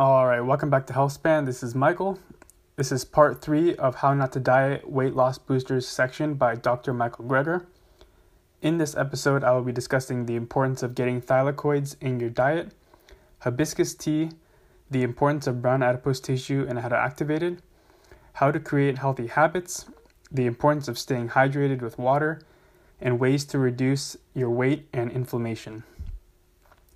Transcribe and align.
All 0.00 0.26
right, 0.26 0.40
welcome 0.40 0.70
back 0.70 0.86
to 0.86 0.94
HealthSpan. 0.94 1.44
This 1.44 1.62
is 1.62 1.74
Michael. 1.74 2.18
This 2.76 2.90
is 2.90 3.04
part 3.04 3.42
three 3.42 3.76
of 3.76 3.96
How 3.96 4.14
Not 4.14 4.32
to 4.32 4.40
Diet 4.40 4.90
Weight 4.90 5.14
Loss 5.14 5.36
Boosters 5.36 5.86
section 5.86 6.32
by 6.32 6.54
Dr. 6.54 6.94
Michael 6.94 7.26
Greger. 7.26 7.66
In 8.62 8.78
this 8.78 8.96
episode, 8.96 9.44
I 9.44 9.52
will 9.52 9.60
be 9.60 9.72
discussing 9.72 10.24
the 10.24 10.36
importance 10.36 10.82
of 10.82 10.94
getting 10.94 11.20
thylakoids 11.20 11.96
in 12.00 12.18
your 12.18 12.30
diet, 12.30 12.72
hibiscus 13.40 13.92
tea, 13.92 14.30
the 14.90 15.02
importance 15.02 15.46
of 15.46 15.60
brown 15.60 15.82
adipose 15.82 16.18
tissue 16.18 16.64
and 16.66 16.78
how 16.78 16.88
to 16.88 16.96
activate 16.96 17.42
it, 17.42 17.58
how 18.32 18.50
to 18.50 18.58
create 18.58 18.96
healthy 18.96 19.26
habits, 19.26 19.84
the 20.32 20.46
importance 20.46 20.88
of 20.88 20.98
staying 20.98 21.28
hydrated 21.28 21.82
with 21.82 21.98
water, 21.98 22.40
and 23.02 23.20
ways 23.20 23.44
to 23.44 23.58
reduce 23.58 24.16
your 24.32 24.48
weight 24.48 24.88
and 24.94 25.10
inflammation. 25.10 25.82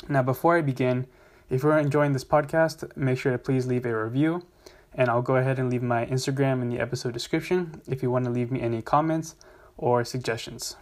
Now, 0.09 0.23
before 0.23 0.57
I 0.57 0.63
begin, 0.63 1.07
if 1.51 1.63
you're 1.63 1.79
enjoying 1.79 2.13
this 2.13 2.25
podcast, 2.25 2.97
make 2.97 3.19
sure 3.19 3.33
to 3.33 3.39
please 3.39 3.67
leave 3.67 3.85
a 3.85 4.05
review. 4.05 4.47
And 4.95 5.11
I'll 5.11 5.23
go 5.23 5.37
ahead 5.37 5.59
and 5.59 5.71
leave 5.71 5.83
my 5.83 6.07
Instagram 6.07 6.63
in 6.63 6.71
the 6.71 6.79
episode 6.79 7.13
description 7.13 7.83
if 7.87 8.03
you 8.03 8.11
want 8.11 8.25
to 8.25 8.31
leave 8.31 8.51
me 8.51 8.61
any 8.61 8.81
comments 8.81 9.35
or 9.77 10.05
suggestions. 10.05 10.77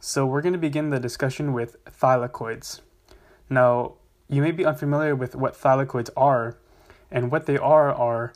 So, 0.00 0.24
we're 0.24 0.42
going 0.42 0.52
to 0.52 0.58
begin 0.58 0.90
the 0.90 1.00
discussion 1.00 1.52
with 1.52 1.84
thylakoids. 1.84 2.80
Now, 3.50 3.94
you 4.28 4.40
may 4.40 4.52
be 4.52 4.64
unfamiliar 4.64 5.16
with 5.16 5.34
what 5.34 5.54
thylakoids 5.54 6.10
are, 6.16 6.58
and 7.10 7.32
what 7.32 7.46
they 7.46 7.58
are 7.58 7.92
are 7.92 8.32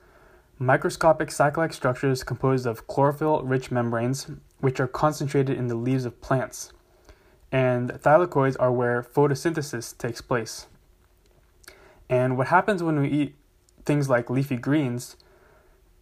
microscopic 0.58 1.30
cyclic 1.30 1.72
structures 1.72 2.24
composed 2.24 2.66
of 2.66 2.88
chlorophyll 2.88 3.42
rich 3.42 3.70
membranes, 3.70 4.26
which 4.58 4.80
are 4.80 4.88
concentrated 4.88 5.56
in 5.56 5.68
the 5.68 5.76
leaves 5.76 6.04
of 6.04 6.20
plants. 6.20 6.72
And 7.52 7.90
thylakoids 7.90 8.56
are 8.58 8.72
where 8.72 9.02
photosynthesis 9.02 9.96
takes 9.96 10.20
place. 10.20 10.66
And 12.12 12.36
what 12.36 12.48
happens 12.48 12.82
when 12.82 13.00
we 13.00 13.08
eat 13.08 13.34
things 13.86 14.10
like 14.10 14.28
leafy 14.28 14.58
greens 14.58 15.16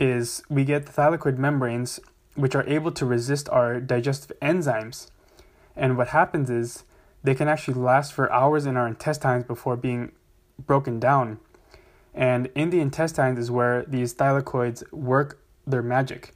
is 0.01 0.43
we 0.49 0.65
get 0.65 0.87
the 0.87 0.93
thylakoid 0.93 1.39
membranes 1.39 2.01
which 2.35 2.57
are 2.57 2.67
able 2.67 2.91
to 2.91 3.07
resist 3.07 3.49
our 3.51 3.79
digestive 3.79 4.37
enzymes. 4.43 5.09
And 5.77 5.97
what 5.97 6.09
happens 6.09 6.51
is 6.51 6.83
they 7.23 7.37
can 7.37 7.47
actually 7.47 7.75
last 7.75 8.13
for 8.13 8.31
hours 8.33 8.67
in 8.67 8.77
our 8.77 8.89
intestines 8.89 9.45
before 9.45 9.77
being 9.77 10.11
broken 10.59 10.99
down. 10.99 11.39
And 12.13 12.51
in 12.57 12.71
the 12.71 12.81
intestines 12.81 13.39
is 13.39 13.53
where 13.53 13.85
these 13.85 14.13
thylakoids 14.13 14.83
work 14.93 15.41
their 15.65 15.83
magic. 15.83 16.35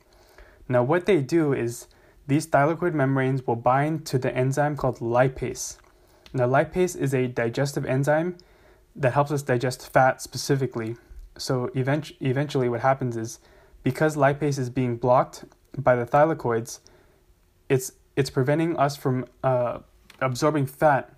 Now, 0.69 0.85
what 0.85 1.07
they 1.07 1.21
do 1.21 1.53
is 1.53 1.89
these 2.29 2.47
thylakoid 2.47 2.95
membranes 2.95 3.45
will 3.45 3.57
bind 3.57 4.07
to 4.07 4.19
the 4.19 4.33
enzyme 4.33 4.77
called 4.77 5.01
lipase. 5.01 5.79
Now, 6.33 6.47
lipase 6.47 6.97
is 6.97 7.13
a 7.13 7.27
digestive 7.27 7.85
enzyme 7.87 8.37
that 8.97 9.13
helps 9.13 9.31
us 9.31 9.43
digest 9.43 9.93
fat 9.93 10.23
specifically. 10.23 10.97
So 11.37 11.71
event- 11.75 12.13
eventually, 12.21 12.69
what 12.69 12.81
happens 12.81 13.17
is 13.17 13.41
because 13.83 14.17
lipase 14.17 14.59
is 14.59 14.71
being 14.71 14.97
blocked 14.97 15.45
by 15.77 15.97
the 15.97 16.07
thylakoids, 16.07 16.81
it's 17.69 17.93
it's 18.17 18.31
preventing 18.31 18.77
us 18.77 18.97
from 18.97 19.27
uh, 19.43 19.81
absorbing 20.21 20.67
fat. 20.67 21.11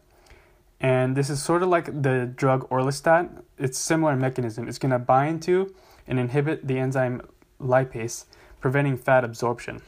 And 0.81 1.17
this 1.17 1.31
is 1.31 1.43
sort 1.43 1.63
of 1.63 1.69
like 1.69 1.87
the 2.03 2.31
drug 2.35 2.69
orlistat. 2.71 3.43
It's 3.59 3.79
similar 3.79 4.17
mechanism. 4.17 4.69
It's 4.69 4.79
going 4.79 4.93
to 4.93 4.99
bind 4.99 5.43
to 5.45 5.75
and 6.07 6.19
inhibit 6.19 6.67
the 6.67 6.79
enzyme 6.79 7.23
lipase, 7.61 8.25
preventing 8.61 8.97
fat 8.97 9.25
absorption. 9.25 9.83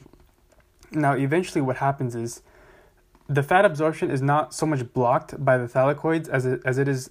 Now, 0.91 1.15
eventually, 1.15 1.61
what 1.61 1.77
happens 1.77 2.15
is 2.15 2.43
the 3.29 3.43
fat 3.43 3.65
absorption 3.65 4.11
is 4.11 4.23
not 4.23 4.55
so 4.55 4.65
much 4.67 4.93
blocked 4.93 5.43
by 5.45 5.59
the 5.59 5.67
thylakoids 5.67 6.29
as 6.29 6.47
it, 6.47 6.63
as 6.65 6.79
it 6.79 6.89
is 6.89 7.11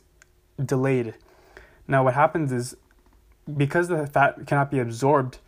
delayed. 0.63 1.15
Now, 1.87 2.03
what 2.03 2.13
happens 2.13 2.51
is 2.51 2.75
because 3.55 3.87
the 3.87 4.07
fat 4.07 4.45
cannot 4.45 4.71
be 4.71 4.79
absorbed, 4.79 5.39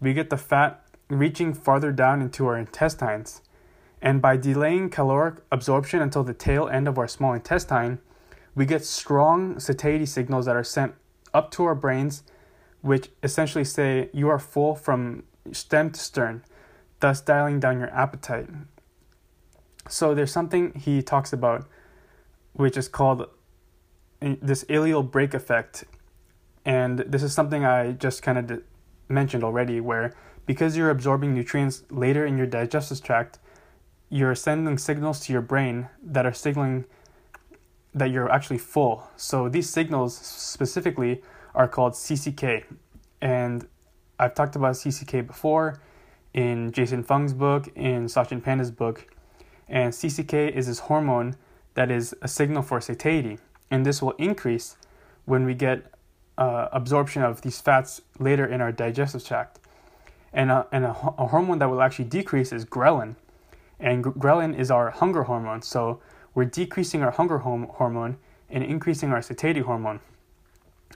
we 0.00 0.14
get 0.14 0.30
the 0.30 0.36
fat 0.36 0.84
reaching 1.08 1.54
farther 1.54 1.90
down 1.90 2.22
into 2.22 2.46
our 2.46 2.56
intestines. 2.56 3.42
And 4.00 4.22
by 4.22 4.36
delaying 4.36 4.90
caloric 4.90 5.36
absorption 5.50 6.00
until 6.00 6.22
the 6.22 6.34
tail 6.34 6.68
end 6.68 6.86
of 6.86 6.98
our 6.98 7.08
small 7.08 7.32
intestine, 7.32 7.98
we 8.54 8.64
get 8.64 8.84
strong 8.84 9.58
satiety 9.58 10.06
signals 10.06 10.46
that 10.46 10.54
are 10.54 10.64
sent 10.64 10.94
up 11.34 11.50
to 11.52 11.64
our 11.64 11.74
brains, 11.74 12.22
which 12.80 13.10
essentially 13.22 13.64
say 13.64 14.08
you 14.12 14.28
are 14.28 14.38
full 14.38 14.74
from 14.74 15.24
stem 15.52 15.90
to 15.90 16.00
stern, 16.00 16.44
thus 17.00 17.20
dialing 17.20 17.58
down 17.58 17.78
your 17.78 17.90
appetite. 17.90 18.48
So 19.88 20.14
there's 20.14 20.32
something 20.32 20.74
he 20.74 21.02
talks 21.02 21.32
about, 21.32 21.66
which 22.52 22.76
is 22.76 22.88
called 22.88 23.28
this 24.20 24.64
ileal 24.64 25.08
brake 25.08 25.34
effect. 25.34 25.84
And 26.64 26.98
this 27.00 27.22
is 27.22 27.32
something 27.32 27.64
I 27.64 27.92
just 27.92 28.22
kind 28.22 28.38
of 28.38 28.46
d- 28.46 28.64
mentioned 29.08 29.44
already, 29.44 29.80
where 29.80 30.14
because 30.46 30.76
you're 30.76 30.90
absorbing 30.90 31.34
nutrients 31.34 31.84
later 31.90 32.26
in 32.26 32.36
your 32.36 32.46
digestive 32.46 33.02
tract, 33.02 33.38
you're 34.10 34.34
sending 34.34 34.78
signals 34.78 35.20
to 35.20 35.32
your 35.32 35.42
brain 35.42 35.88
that 36.02 36.26
are 36.26 36.32
signaling 36.32 36.84
that 37.94 38.10
you're 38.10 38.30
actually 38.30 38.58
full. 38.58 39.08
So 39.16 39.48
these 39.48 39.68
signals 39.68 40.16
specifically 40.16 41.22
are 41.54 41.68
called 41.68 41.94
CCK. 41.94 42.64
And 43.20 43.66
I've 44.18 44.34
talked 44.34 44.56
about 44.56 44.74
CCK 44.74 45.26
before 45.26 45.80
in 46.34 46.72
Jason 46.72 47.02
Fung's 47.02 47.32
book, 47.32 47.68
in 47.74 48.06
Sachin 48.06 48.42
Panda's 48.42 48.70
book. 48.70 49.06
And 49.68 49.92
CCK 49.92 50.50
is 50.52 50.66
this 50.66 50.80
hormone 50.80 51.36
that 51.74 51.90
is 51.90 52.14
a 52.22 52.28
signal 52.28 52.62
for 52.62 52.80
satiety 52.80 53.38
and 53.70 53.84
this 53.84 54.00
will 54.02 54.12
increase 54.12 54.76
when 55.24 55.44
we 55.44 55.54
get 55.54 55.92
uh, 56.38 56.68
absorption 56.72 57.22
of 57.22 57.42
these 57.42 57.60
fats 57.60 58.00
later 58.18 58.46
in 58.46 58.60
our 58.60 58.72
digestive 58.72 59.24
tract. 59.24 59.58
And, 60.32 60.50
a, 60.50 60.66
and 60.72 60.84
a, 60.84 60.90
a 60.90 61.26
hormone 61.26 61.58
that 61.58 61.68
will 61.68 61.82
actually 61.82 62.06
decrease 62.06 62.52
is 62.52 62.64
ghrelin. 62.64 63.16
And 63.80 64.04
ghrelin 64.04 64.56
is 64.58 64.70
our 64.70 64.90
hunger 64.90 65.24
hormone. 65.24 65.62
So 65.62 66.00
we're 66.34 66.44
decreasing 66.44 67.02
our 67.02 67.10
hunger 67.10 67.38
hormone 67.38 68.18
and 68.50 68.64
increasing 68.64 69.12
our 69.12 69.22
satiety 69.22 69.60
hormone. 69.60 70.00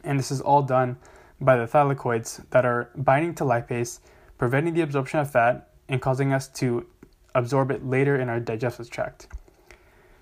And 0.04 0.18
this 0.18 0.30
is 0.30 0.40
all 0.40 0.62
done 0.62 0.96
by 1.40 1.56
the 1.56 1.66
thylakoids 1.66 2.48
that 2.50 2.64
are 2.64 2.90
binding 2.94 3.34
to 3.36 3.44
lipase, 3.44 4.00
preventing 4.38 4.74
the 4.74 4.82
absorption 4.82 5.20
of 5.20 5.30
fat, 5.30 5.68
and 5.88 6.00
causing 6.00 6.32
us 6.32 6.48
to 6.48 6.86
absorb 7.34 7.70
it 7.70 7.84
later 7.84 8.16
in 8.16 8.28
our 8.28 8.40
digestive 8.40 8.90
tract. 8.90 9.26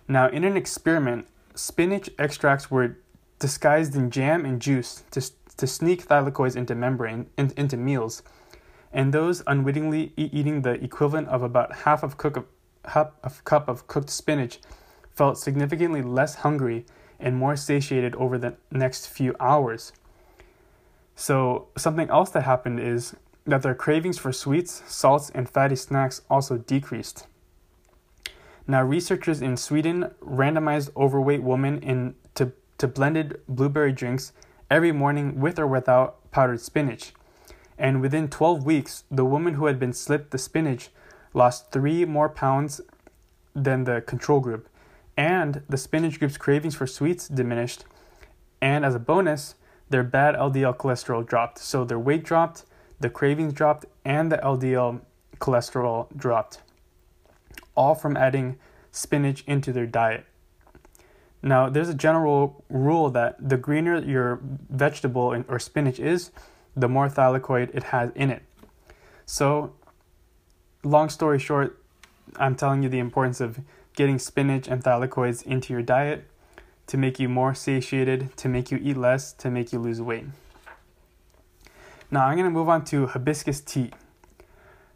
Now, 0.08 0.28
in 0.28 0.44
an 0.44 0.56
experiment, 0.56 1.26
spinach 1.54 2.10
extracts 2.18 2.70
were 2.70 2.98
disguised 3.38 3.94
in 3.94 4.10
jam 4.10 4.44
and 4.44 4.60
juice 4.60 5.02
to, 5.10 5.22
to 5.56 5.66
sneak 5.66 6.06
thylakoids 6.06 6.56
into 6.56 6.74
membrane 6.74 7.28
in, 7.36 7.52
into 7.56 7.76
meals, 7.76 8.22
and 8.92 9.12
those 9.12 9.42
unwittingly 9.46 10.12
e- 10.16 10.30
eating 10.32 10.62
the 10.62 10.72
equivalent 10.82 11.28
of 11.28 11.42
about 11.42 11.74
half 11.78 12.02
of 12.02 12.16
cook 12.16 12.36
of, 12.36 12.44
half 12.86 13.12
of 13.22 13.44
cup 13.44 13.68
of 13.68 13.86
cooked 13.86 14.10
spinach 14.10 14.60
felt 15.10 15.38
significantly 15.38 16.02
less 16.02 16.36
hungry 16.36 16.86
and 17.18 17.36
more 17.36 17.56
satiated 17.56 18.14
over 18.14 18.38
the 18.38 18.54
next 18.70 19.06
few 19.06 19.34
hours. 19.38 19.92
So 21.14 21.68
something 21.76 22.08
else 22.08 22.30
that 22.30 22.42
happened 22.42 22.80
is 22.80 23.14
that 23.44 23.62
their 23.62 23.74
cravings 23.74 24.18
for 24.18 24.32
sweets, 24.32 24.82
salts, 24.86 25.30
and 25.34 25.48
fatty 25.48 25.76
snacks 25.76 26.22
also 26.30 26.56
decreased. 26.56 27.26
Now, 28.70 28.84
researchers 28.84 29.42
in 29.42 29.56
Sweden 29.56 30.12
randomized 30.24 30.94
overweight 30.96 31.42
women 31.42 31.80
in, 31.82 32.14
to, 32.36 32.52
to 32.78 32.86
blended 32.86 33.40
blueberry 33.48 33.90
drinks 33.90 34.32
every 34.70 34.92
morning 34.92 35.40
with 35.40 35.58
or 35.58 35.66
without 35.66 36.30
powdered 36.30 36.60
spinach. 36.60 37.12
And 37.76 38.00
within 38.00 38.28
12 38.28 38.64
weeks, 38.64 39.02
the 39.10 39.24
woman 39.24 39.54
who 39.54 39.66
had 39.66 39.80
been 39.80 39.92
slipped 39.92 40.30
the 40.30 40.38
spinach 40.38 40.90
lost 41.34 41.72
three 41.72 42.04
more 42.04 42.28
pounds 42.28 42.80
than 43.56 43.82
the 43.82 44.02
control 44.02 44.38
group. 44.38 44.68
And 45.16 45.62
the 45.68 45.76
spinach 45.76 46.20
group's 46.20 46.36
cravings 46.36 46.76
for 46.76 46.86
sweets 46.86 47.26
diminished. 47.26 47.86
And 48.62 48.84
as 48.84 48.94
a 48.94 49.00
bonus, 49.00 49.56
their 49.88 50.04
bad 50.04 50.36
LDL 50.36 50.76
cholesterol 50.76 51.26
dropped. 51.26 51.58
So 51.58 51.84
their 51.84 51.98
weight 51.98 52.22
dropped, 52.22 52.66
the 53.00 53.10
cravings 53.10 53.52
dropped, 53.52 53.86
and 54.04 54.30
the 54.30 54.38
LDL 54.38 55.00
cholesterol 55.40 56.06
dropped 56.16 56.60
all 57.80 57.94
from 57.94 58.16
adding 58.16 58.58
spinach 58.92 59.44
into 59.46 59.72
their 59.72 59.86
diet. 59.86 60.24
Now, 61.42 61.68
there's 61.70 61.88
a 61.88 61.94
general 61.94 62.64
rule 62.68 63.08
that 63.10 63.36
the 63.48 63.56
greener 63.56 64.02
your 64.02 64.40
vegetable 64.68 65.42
or 65.48 65.58
spinach 65.58 65.98
is, 65.98 66.30
the 66.76 66.88
more 66.88 67.08
thylakoid 67.08 67.74
it 67.74 67.84
has 67.84 68.10
in 68.14 68.30
it. 68.30 68.42
So, 69.24 69.72
long 70.84 71.08
story 71.08 71.38
short, 71.38 71.82
I'm 72.36 72.54
telling 72.54 72.82
you 72.82 72.88
the 72.88 72.98
importance 72.98 73.40
of 73.40 73.60
getting 73.96 74.18
spinach 74.18 74.68
and 74.68 74.84
thylakoids 74.84 75.42
into 75.44 75.72
your 75.72 75.82
diet 75.82 76.24
to 76.86 76.96
make 76.96 77.18
you 77.18 77.28
more 77.28 77.54
satiated, 77.54 78.36
to 78.36 78.48
make 78.48 78.70
you 78.70 78.78
eat 78.82 78.96
less, 78.96 79.32
to 79.34 79.50
make 79.50 79.72
you 79.72 79.78
lose 79.78 80.00
weight. 80.00 80.26
Now, 82.10 82.26
I'm 82.26 82.36
going 82.36 82.44
to 82.44 82.50
move 82.50 82.68
on 82.68 82.84
to 82.86 83.06
hibiscus 83.06 83.60
tea. 83.60 83.92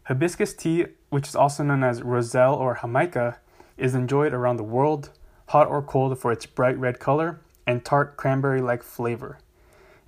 Hibiscus 0.03 0.53
tea, 0.53 0.87
which 1.09 1.27
is 1.27 1.35
also 1.35 1.63
known 1.63 1.83
as 1.83 2.03
roselle 2.03 2.53
or 2.53 2.79
jamaica, 2.81 3.39
is 3.77 3.95
enjoyed 3.95 4.33
around 4.33 4.57
the 4.57 4.63
world, 4.63 5.09
hot 5.47 5.67
or 5.67 5.81
cold 5.81 6.17
for 6.19 6.31
its 6.31 6.45
bright 6.45 6.77
red 6.77 6.99
color 6.99 7.39
and 7.67 7.83
tart 7.83 8.17
cranberry 8.17 8.61
like 8.61 8.83
flavor. 8.83 9.39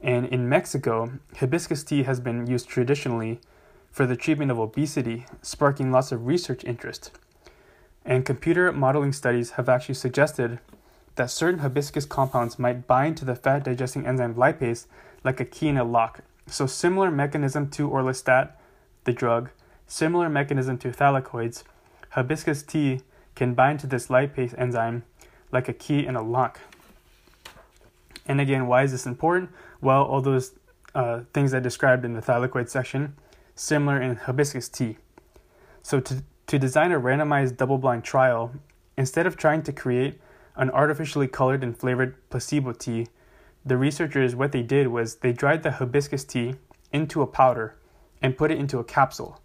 And 0.01 0.25
in 0.27 0.47
Mexico, 0.47 1.13
hibiscus 1.37 1.83
tea 1.83 2.03
has 2.03 2.19
been 2.19 2.47
used 2.47 2.67
traditionally 2.67 3.39
for 3.91 4.05
the 4.05 4.15
treatment 4.15 4.51
of 4.51 4.59
obesity, 4.59 5.25
sparking 5.41 5.91
lots 5.91 6.11
of 6.11 6.27
research 6.27 6.63
interest. 6.63 7.11
And 8.05 8.25
computer 8.25 8.71
modeling 8.71 9.11
studies 9.11 9.51
have 9.51 9.67
actually 9.67 9.95
suggested 9.95 10.59
that 11.15 11.31
certain 11.31 11.59
hibiscus 11.59 12.05
compounds 12.05 12.59
might 12.59 12.87
bind 12.87 13.17
to 13.17 13.25
the 13.25 13.35
fat 13.35 13.63
digesting 13.63 14.05
enzyme 14.05 14.35
lipase 14.35 14.85
like 15.23 15.39
a 15.39 15.45
key 15.45 15.67
in 15.67 15.77
a 15.77 15.83
lock. 15.83 16.21
So, 16.45 16.67
similar 16.67 17.11
mechanism 17.11 17.69
to 17.71 17.89
orlistat, 17.89 18.51
the 19.03 19.13
drug, 19.13 19.49
similar 19.87 20.29
mechanism 20.29 20.77
to 20.77 20.89
thylakoids, 20.89 21.63
hibiscus 22.11 22.63
tea 22.63 23.01
can 23.37 23.53
bind 23.53 23.79
to 23.79 23.87
this 23.87 24.07
lipase 24.07 24.57
enzyme 24.57 25.03
like 25.51 25.69
a 25.69 25.73
key 25.73 26.05
in 26.05 26.15
a 26.15 26.21
lock. 26.21 26.59
And 28.25 28.41
again, 28.41 28.67
why 28.67 28.83
is 28.83 28.91
this 28.91 29.05
important? 29.05 29.51
Well, 29.79 30.03
all 30.03 30.21
those 30.21 30.53
uh, 30.95 31.21
things 31.33 31.53
I 31.53 31.59
described 31.59 32.03
in 32.03 32.13
the 32.13 32.21
thylakoid 32.21 32.67
section, 32.67 33.15
similar 33.55 34.01
in 34.01 34.15
hibiscus 34.15 34.67
tea. 34.67 34.97
So, 35.83 35.99
to, 36.01 36.23
to 36.47 36.59
design 36.59 36.91
a 36.91 36.99
randomized 36.99 37.55
double 37.57 37.77
blind 37.77 38.03
trial, 38.03 38.51
instead 38.97 39.27
of 39.27 39.37
trying 39.37 39.61
to 39.63 39.71
create 39.71 40.19
an 40.55 40.71
artificially 40.71 41.27
colored 41.27 41.63
and 41.63 41.77
flavored 41.77 42.15
placebo 42.29 42.73
tea, 42.73 43.07
the 43.63 43.77
researchers, 43.77 44.35
what 44.35 44.51
they 44.51 44.63
did 44.63 44.87
was 44.87 45.17
they 45.17 45.31
dried 45.31 45.61
the 45.61 45.73
hibiscus 45.73 46.23
tea 46.23 46.55
into 46.91 47.21
a 47.21 47.27
powder 47.27 47.75
and 48.19 48.35
put 48.35 48.49
it 48.49 48.57
into 48.57 48.79
a 48.79 48.83
capsule. 48.83 49.39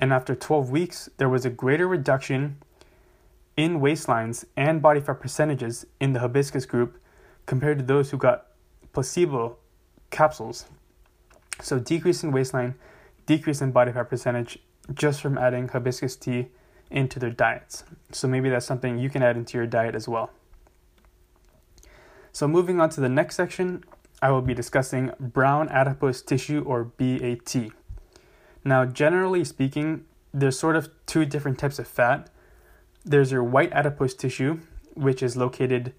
And 0.00 0.10
after 0.10 0.34
12 0.34 0.70
weeks, 0.70 1.10
there 1.18 1.28
was 1.28 1.44
a 1.44 1.50
greater 1.50 1.86
reduction 1.86 2.56
in 3.60 3.78
waistlines 3.78 4.46
and 4.56 4.80
body 4.80 5.00
fat 5.00 5.20
percentages 5.20 5.84
in 6.00 6.14
the 6.14 6.20
hibiscus 6.20 6.64
group 6.64 6.98
compared 7.44 7.78
to 7.78 7.84
those 7.84 8.10
who 8.10 8.16
got 8.16 8.46
placebo 8.94 9.58
capsules. 10.10 10.64
So, 11.60 11.78
decrease 11.78 12.24
in 12.24 12.32
waistline, 12.32 12.74
decrease 13.26 13.60
in 13.60 13.70
body 13.70 13.92
fat 13.92 14.08
percentage 14.08 14.58
just 14.94 15.20
from 15.20 15.36
adding 15.36 15.68
hibiscus 15.68 16.16
tea 16.16 16.48
into 16.90 17.18
their 17.18 17.30
diets. 17.30 17.84
So, 18.12 18.26
maybe 18.26 18.48
that's 18.48 18.64
something 18.64 18.96
you 18.96 19.10
can 19.10 19.22
add 19.22 19.36
into 19.36 19.58
your 19.58 19.66
diet 19.66 19.94
as 19.94 20.08
well. 20.08 20.30
So, 22.32 22.48
moving 22.48 22.80
on 22.80 22.88
to 22.90 23.02
the 23.02 23.10
next 23.10 23.36
section, 23.36 23.84
I 24.22 24.30
will 24.30 24.40
be 24.40 24.54
discussing 24.54 25.12
brown 25.20 25.68
adipose 25.68 26.22
tissue 26.22 26.64
or 26.66 26.84
BAT. 26.84 27.54
Now, 28.64 28.86
generally 28.86 29.44
speaking, 29.44 30.06
there's 30.32 30.58
sort 30.58 30.76
of 30.76 30.88
two 31.04 31.26
different 31.26 31.58
types 31.58 31.78
of 31.78 31.86
fat. 31.86 32.30
There's 33.04 33.32
your 33.32 33.42
white 33.44 33.72
adipose 33.72 34.14
tissue, 34.14 34.60
which 34.94 35.22
is 35.22 35.36
located 35.36 35.94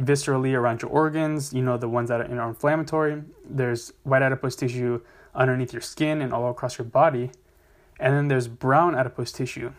viscerally 0.00 0.54
around 0.54 0.82
your 0.82 0.90
organs, 0.90 1.52
you 1.52 1.62
know, 1.62 1.76
the 1.76 1.88
ones 1.88 2.08
that 2.08 2.20
are 2.20 2.48
inflammatory. 2.48 3.22
There's 3.44 3.92
white 4.02 4.22
adipose 4.22 4.56
tissue 4.56 5.00
underneath 5.34 5.72
your 5.72 5.82
skin 5.82 6.22
and 6.22 6.32
all 6.32 6.50
across 6.50 6.78
your 6.78 6.86
body. 6.86 7.30
And 8.00 8.14
then 8.14 8.28
there's 8.28 8.48
brown 8.48 8.94
adipose 8.94 9.32
tissue. 9.32 9.72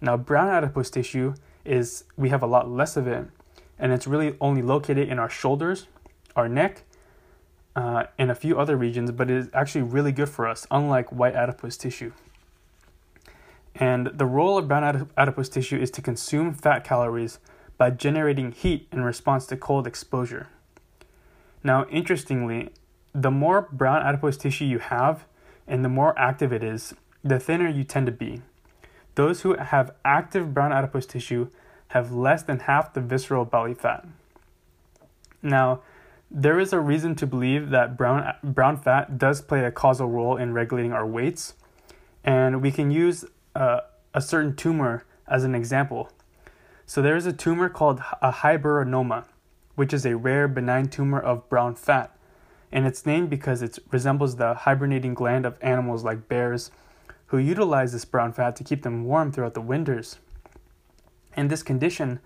Now, 0.00 0.16
brown 0.16 0.48
adipose 0.48 0.90
tissue 0.90 1.34
is, 1.64 2.04
we 2.16 2.28
have 2.28 2.42
a 2.42 2.46
lot 2.46 2.70
less 2.70 2.96
of 2.96 3.06
it, 3.06 3.26
and 3.78 3.92
it's 3.92 4.06
really 4.06 4.36
only 4.40 4.62
located 4.62 5.08
in 5.08 5.18
our 5.18 5.28
shoulders, 5.28 5.86
our 6.36 6.48
neck, 6.48 6.82
uh, 7.74 8.04
and 8.18 8.30
a 8.30 8.34
few 8.34 8.58
other 8.58 8.76
regions, 8.76 9.10
but 9.10 9.30
it 9.30 9.36
is 9.36 9.48
actually 9.54 9.82
really 9.82 10.12
good 10.12 10.28
for 10.28 10.46
us, 10.46 10.66
unlike 10.70 11.10
white 11.10 11.34
adipose 11.34 11.76
tissue. 11.76 12.12
And 13.74 14.08
the 14.14 14.26
role 14.26 14.58
of 14.58 14.68
brown 14.68 15.08
adipose 15.16 15.48
tissue 15.48 15.78
is 15.78 15.90
to 15.92 16.02
consume 16.02 16.52
fat 16.52 16.84
calories 16.84 17.38
by 17.78 17.90
generating 17.90 18.52
heat 18.52 18.86
in 18.92 19.02
response 19.02 19.46
to 19.46 19.56
cold 19.56 19.86
exposure. 19.86 20.48
Now, 21.64 21.86
interestingly, 21.86 22.70
the 23.14 23.30
more 23.30 23.68
brown 23.72 24.02
adipose 24.02 24.36
tissue 24.36 24.64
you 24.64 24.78
have 24.78 25.24
and 25.66 25.84
the 25.84 25.88
more 25.88 26.18
active 26.18 26.52
it 26.52 26.62
is, 26.62 26.94
the 27.22 27.38
thinner 27.38 27.68
you 27.68 27.84
tend 27.84 28.06
to 28.06 28.12
be. 28.12 28.42
Those 29.14 29.42
who 29.42 29.54
have 29.54 29.94
active 30.04 30.52
brown 30.52 30.72
adipose 30.72 31.06
tissue 31.06 31.48
have 31.88 32.12
less 32.12 32.42
than 32.42 32.60
half 32.60 32.94
the 32.94 33.00
visceral 33.00 33.44
belly 33.44 33.74
fat. 33.74 34.06
Now, 35.42 35.82
there 36.30 36.58
is 36.58 36.72
a 36.72 36.80
reason 36.80 37.14
to 37.16 37.26
believe 37.26 37.70
that 37.70 37.96
brown, 37.96 38.34
brown 38.42 38.78
fat 38.78 39.18
does 39.18 39.42
play 39.42 39.64
a 39.64 39.70
causal 39.70 40.08
role 40.08 40.36
in 40.36 40.54
regulating 40.54 40.92
our 40.92 41.06
weights, 41.06 41.54
and 42.24 42.62
we 42.62 42.70
can 42.70 42.90
use 42.90 43.24
uh, 43.54 43.80
a 44.14 44.20
certain 44.20 44.54
tumor 44.54 45.04
as 45.26 45.44
an 45.44 45.54
example. 45.54 46.10
So, 46.86 47.00
there 47.00 47.16
is 47.16 47.26
a 47.26 47.32
tumor 47.32 47.68
called 47.68 48.00
a 48.20 48.32
hiberinoma, 48.32 49.24
which 49.74 49.92
is 49.92 50.04
a 50.04 50.16
rare 50.16 50.48
benign 50.48 50.88
tumor 50.88 51.20
of 51.20 51.48
brown 51.48 51.74
fat, 51.74 52.16
and 52.70 52.86
it's 52.86 53.06
named 53.06 53.30
because 53.30 53.62
it 53.62 53.78
resembles 53.90 54.36
the 54.36 54.54
hibernating 54.54 55.14
gland 55.14 55.46
of 55.46 55.58
animals 55.62 56.04
like 56.04 56.28
bears, 56.28 56.70
who 57.26 57.38
utilize 57.38 57.92
this 57.92 58.04
brown 58.04 58.32
fat 58.32 58.56
to 58.56 58.64
keep 58.64 58.82
them 58.82 59.04
warm 59.04 59.32
throughout 59.32 59.54
the 59.54 59.60
winters. 59.60 60.18
And 61.34 61.50
this 61.50 61.62
condition, 61.62 62.20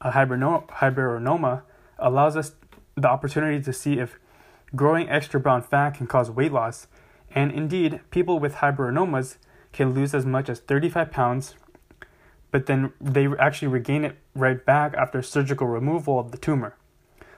a 0.00 0.10
hiberinoma, 0.10 1.62
allows 1.98 2.36
us 2.36 2.52
the 2.94 3.08
opportunity 3.08 3.62
to 3.62 3.72
see 3.72 3.98
if 3.98 4.18
growing 4.76 5.08
extra 5.08 5.40
brown 5.40 5.62
fat 5.62 5.90
can 5.92 6.06
cause 6.06 6.30
weight 6.30 6.52
loss, 6.52 6.86
and 7.34 7.50
indeed, 7.50 8.00
people 8.10 8.38
with 8.38 8.56
hiberinomas 8.56 9.36
can 9.74 9.92
lose 9.92 10.14
as 10.14 10.24
much 10.24 10.48
as 10.48 10.60
35 10.60 11.10
pounds, 11.10 11.54
but 12.50 12.64
then 12.64 12.92
they 13.00 13.26
actually 13.38 13.68
regain 13.68 14.04
it 14.04 14.16
right 14.34 14.64
back 14.64 14.94
after 14.94 15.20
surgical 15.20 15.66
removal 15.66 16.18
of 16.18 16.30
the 16.30 16.38
tumor. 16.38 16.76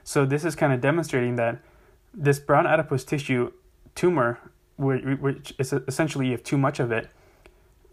So, 0.04 0.24
this 0.24 0.44
is 0.44 0.54
kind 0.54 0.72
of 0.72 0.80
demonstrating 0.80 1.34
that 1.36 1.58
this 2.14 2.38
brown 2.38 2.66
adipose 2.66 3.04
tissue 3.04 3.52
tumor, 3.96 4.38
which 4.76 5.54
is 5.58 5.72
essentially 5.72 6.26
you 6.26 6.32
have 6.32 6.44
too 6.44 6.58
much 6.58 6.78
of 6.78 6.92
it, 6.92 7.08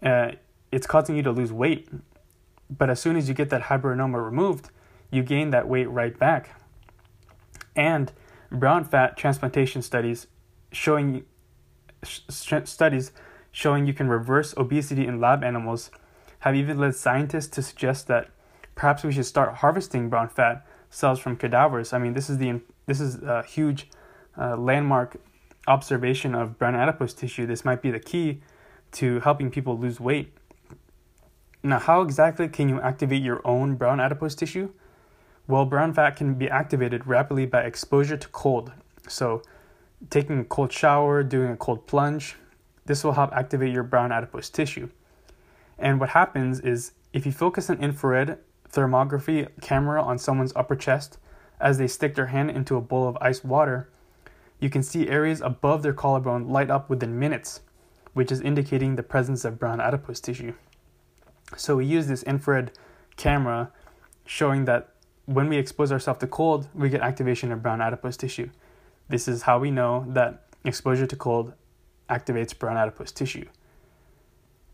uh, 0.02 0.32
it's 0.70 0.86
causing 0.86 1.16
you 1.16 1.22
to 1.22 1.32
lose 1.32 1.52
weight. 1.52 1.88
But 2.70 2.90
as 2.90 3.00
soon 3.00 3.16
as 3.16 3.28
you 3.28 3.34
get 3.34 3.50
that 3.50 3.62
hiberinoma 3.62 4.24
removed, 4.24 4.70
you 5.10 5.22
gain 5.22 5.50
that 5.50 5.66
weight 5.66 5.88
right 5.90 6.16
back 6.16 6.50
and 7.76 8.12
brown 8.50 8.84
fat 8.84 9.16
transplantation 9.16 9.82
studies 9.82 10.26
showing 10.72 11.24
studies 12.02 13.12
showing 13.54 13.86
you 13.86 13.94
can 13.94 14.08
reverse 14.08 14.52
obesity 14.56 15.06
in 15.06 15.20
lab 15.20 15.44
animals 15.44 15.88
have 16.40 16.56
even 16.56 16.76
led 16.76 16.94
scientists 16.94 17.46
to 17.46 17.62
suggest 17.62 18.08
that 18.08 18.28
perhaps 18.74 19.04
we 19.04 19.12
should 19.12 19.24
start 19.24 19.54
harvesting 19.54 20.10
brown 20.10 20.28
fat 20.28 20.66
cells 20.90 21.20
from 21.20 21.36
cadavers. 21.36 21.92
I 21.92 21.98
mean, 21.98 22.14
this 22.14 22.28
is 22.28 22.38
the 22.38 22.60
this 22.86 23.00
is 23.00 23.22
a 23.22 23.44
huge 23.44 23.88
uh, 24.36 24.56
landmark 24.56 25.16
observation 25.68 26.34
of 26.34 26.58
brown 26.58 26.74
adipose 26.74 27.14
tissue. 27.14 27.46
This 27.46 27.64
might 27.64 27.80
be 27.80 27.92
the 27.92 28.00
key 28.00 28.42
to 28.92 29.20
helping 29.20 29.52
people 29.52 29.78
lose 29.78 30.00
weight. 30.00 30.36
Now, 31.62 31.78
how 31.78 32.02
exactly 32.02 32.48
can 32.48 32.68
you 32.68 32.80
activate 32.80 33.22
your 33.22 33.40
own 33.46 33.76
brown 33.76 34.00
adipose 34.00 34.34
tissue? 34.34 34.72
Well, 35.46 35.64
brown 35.64 35.94
fat 35.94 36.16
can 36.16 36.34
be 36.34 36.50
activated 36.50 37.06
rapidly 37.06 37.46
by 37.46 37.62
exposure 37.62 38.16
to 38.16 38.28
cold. 38.28 38.72
So, 39.08 39.42
taking 40.10 40.40
a 40.40 40.44
cold 40.44 40.72
shower, 40.72 41.22
doing 41.22 41.52
a 41.52 41.56
cold 41.56 41.86
plunge, 41.86 42.36
this 42.86 43.02
will 43.02 43.12
help 43.12 43.32
activate 43.32 43.72
your 43.72 43.82
brown 43.82 44.12
adipose 44.12 44.50
tissue. 44.50 44.88
And 45.78 45.98
what 45.98 46.10
happens 46.10 46.60
is 46.60 46.92
if 47.12 47.26
you 47.26 47.32
focus 47.32 47.68
an 47.68 47.82
infrared 47.82 48.38
thermography 48.72 49.48
camera 49.60 50.02
on 50.02 50.18
someone's 50.18 50.52
upper 50.56 50.76
chest 50.76 51.18
as 51.60 51.78
they 51.78 51.86
stick 51.86 52.14
their 52.14 52.26
hand 52.26 52.50
into 52.50 52.76
a 52.76 52.80
bowl 52.80 53.08
of 53.08 53.16
ice 53.20 53.44
water, 53.44 53.88
you 54.60 54.70
can 54.70 54.82
see 54.82 55.08
areas 55.08 55.40
above 55.40 55.82
their 55.82 55.92
collarbone 55.92 56.48
light 56.48 56.70
up 56.70 56.90
within 56.90 57.18
minutes, 57.18 57.60
which 58.12 58.30
is 58.30 58.40
indicating 58.40 58.96
the 58.96 59.02
presence 59.02 59.44
of 59.44 59.58
brown 59.58 59.80
adipose 59.80 60.20
tissue. 60.20 60.54
So 61.56 61.76
we 61.76 61.86
use 61.86 62.06
this 62.06 62.22
infrared 62.24 62.72
camera 63.16 63.70
showing 64.26 64.64
that 64.64 64.90
when 65.26 65.48
we 65.48 65.56
expose 65.56 65.92
ourselves 65.92 66.20
to 66.20 66.26
cold, 66.26 66.68
we 66.74 66.88
get 66.88 67.00
activation 67.00 67.52
of 67.52 67.62
brown 67.62 67.80
adipose 67.80 68.16
tissue. 68.16 68.50
This 69.08 69.28
is 69.28 69.42
how 69.42 69.58
we 69.58 69.70
know 69.70 70.04
that 70.08 70.44
exposure 70.64 71.06
to 71.06 71.16
cold 71.16 71.52
activates 72.08 72.56
brown 72.56 72.76
adipose 72.76 73.12
tissue. 73.12 73.46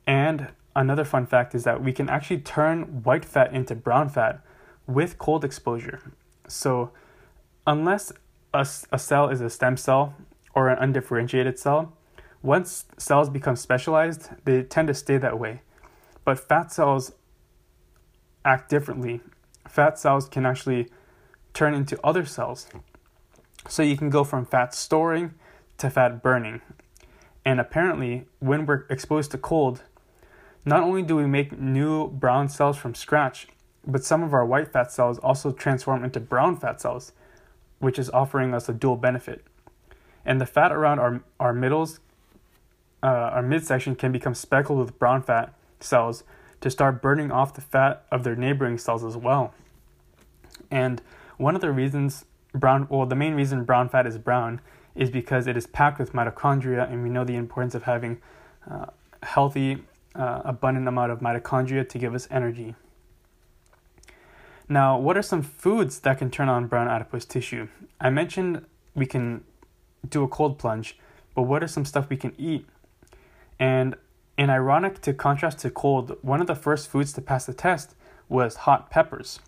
And 0.06 0.48
another 0.74 1.04
fun 1.04 1.26
fact 1.26 1.54
is 1.54 1.64
that 1.64 1.82
we 1.82 1.92
can 1.92 2.08
actually 2.08 2.40
turn 2.40 3.02
white 3.02 3.24
fat 3.24 3.52
into 3.52 3.74
brown 3.74 4.08
fat 4.08 4.40
with 4.86 5.18
cold 5.18 5.44
exposure. 5.44 6.12
So, 6.48 6.90
unless 7.66 8.12
a, 8.52 8.66
a 8.90 8.98
cell 8.98 9.28
is 9.28 9.40
a 9.40 9.50
stem 9.50 9.76
cell 9.76 10.14
or 10.54 10.68
an 10.68 10.78
undifferentiated 10.78 11.58
cell, 11.58 11.92
once 12.42 12.86
cells 12.96 13.28
become 13.28 13.54
specialized, 13.54 14.30
they 14.44 14.62
tend 14.62 14.88
to 14.88 14.94
stay 14.94 15.18
that 15.18 15.38
way. 15.38 15.62
But 16.24 16.38
fat 16.38 16.72
cells 16.72 17.12
act 18.44 18.68
differently 18.70 19.20
fat 19.70 19.98
cells 19.98 20.28
can 20.28 20.44
actually 20.44 20.88
turn 21.54 21.74
into 21.74 21.98
other 22.04 22.24
cells. 22.24 22.66
So 23.68 23.82
you 23.82 23.96
can 23.96 24.10
go 24.10 24.24
from 24.24 24.44
fat 24.44 24.74
storing 24.74 25.34
to 25.78 25.90
fat 25.90 26.22
burning. 26.22 26.60
And 27.44 27.58
apparently, 27.60 28.26
when 28.38 28.66
we're 28.66 28.84
exposed 28.90 29.30
to 29.32 29.38
cold, 29.38 29.82
not 30.64 30.82
only 30.82 31.02
do 31.02 31.16
we 31.16 31.26
make 31.26 31.58
new 31.58 32.08
brown 32.08 32.48
cells 32.48 32.76
from 32.76 32.94
scratch, 32.94 33.48
but 33.86 34.04
some 34.04 34.22
of 34.22 34.34
our 34.34 34.44
white 34.44 34.72
fat 34.72 34.92
cells 34.92 35.18
also 35.18 35.52
transform 35.52 36.04
into 36.04 36.20
brown 36.20 36.56
fat 36.56 36.80
cells. 36.80 37.12
which 37.80 37.98
is 37.98 38.08
offering 38.10 38.54
us 38.54 38.68
a 38.68 38.72
dual 38.72 38.96
benefit. 38.96 39.42
And 40.24 40.40
the 40.40 40.46
fat 40.46 40.70
around 40.70 41.00
our, 41.00 41.22
our 41.40 41.52
middles, 41.52 41.98
uh, 43.02 43.06
our 43.06 43.42
midsection 43.42 43.96
can 43.96 44.12
become 44.12 44.34
speckled 44.34 44.78
with 44.78 44.98
brown 44.98 45.22
fat 45.22 45.54
cells 45.80 46.22
to 46.60 46.70
start 46.70 47.00
burning 47.00 47.32
off 47.32 47.54
the 47.54 47.62
fat 47.62 48.04
of 48.12 48.22
their 48.22 48.36
neighboring 48.36 48.76
cells 48.76 49.02
as 49.02 49.16
well. 49.16 49.54
And 50.70 51.00
one 51.38 51.54
of 51.54 51.62
the 51.62 51.72
reasons 51.72 52.26
brown, 52.52 52.86
well, 52.90 53.06
the 53.06 53.16
main 53.16 53.34
reason 53.34 53.64
brown 53.64 53.88
fat 53.88 54.06
is 54.06 54.18
brown 54.18 54.60
is 54.94 55.10
because 55.10 55.46
it 55.46 55.56
is 55.56 55.66
packed 55.66 55.98
with 55.98 56.12
mitochondria, 56.12 56.90
and 56.90 57.02
we 57.02 57.08
know 57.08 57.24
the 57.24 57.36
importance 57.36 57.74
of 57.74 57.84
having 57.84 58.20
uh, 58.70 58.86
healthy, 59.22 59.78
uh, 60.14 60.42
abundant 60.44 60.88
amount 60.88 61.12
of 61.12 61.20
mitochondria 61.20 61.88
to 61.88 61.98
give 61.98 62.14
us 62.14 62.26
energy. 62.30 62.74
Now, 64.68 64.98
what 64.98 65.16
are 65.16 65.22
some 65.22 65.42
foods 65.42 65.98
that 66.00 66.18
can 66.18 66.30
turn 66.30 66.48
on 66.48 66.68
brown 66.68 66.86
adipose 66.88 67.24
tissue? 67.24 67.68
I 68.00 68.10
mentioned 68.10 68.64
we 68.94 69.04
can 69.04 69.42
do 70.08 70.22
a 70.22 70.28
cold 70.28 70.58
plunge, 70.58 70.96
but 71.34 71.42
what 71.42 71.62
are 71.62 71.68
some 71.68 71.84
stuff 71.84 72.08
we 72.08 72.16
can 72.16 72.34
eat? 72.38 72.66
And 73.58 73.96
in 74.38 74.48
ironic 74.48 75.00
to 75.02 75.12
contrast 75.12 75.58
to 75.60 75.70
cold, 75.70 76.16
one 76.22 76.40
of 76.40 76.46
the 76.46 76.54
first 76.54 76.88
foods 76.88 77.12
to 77.14 77.20
pass 77.20 77.46
the 77.46 77.52
test 77.52 77.94
was 78.28 78.56
hot 78.56 78.90
peppers. 78.90 79.40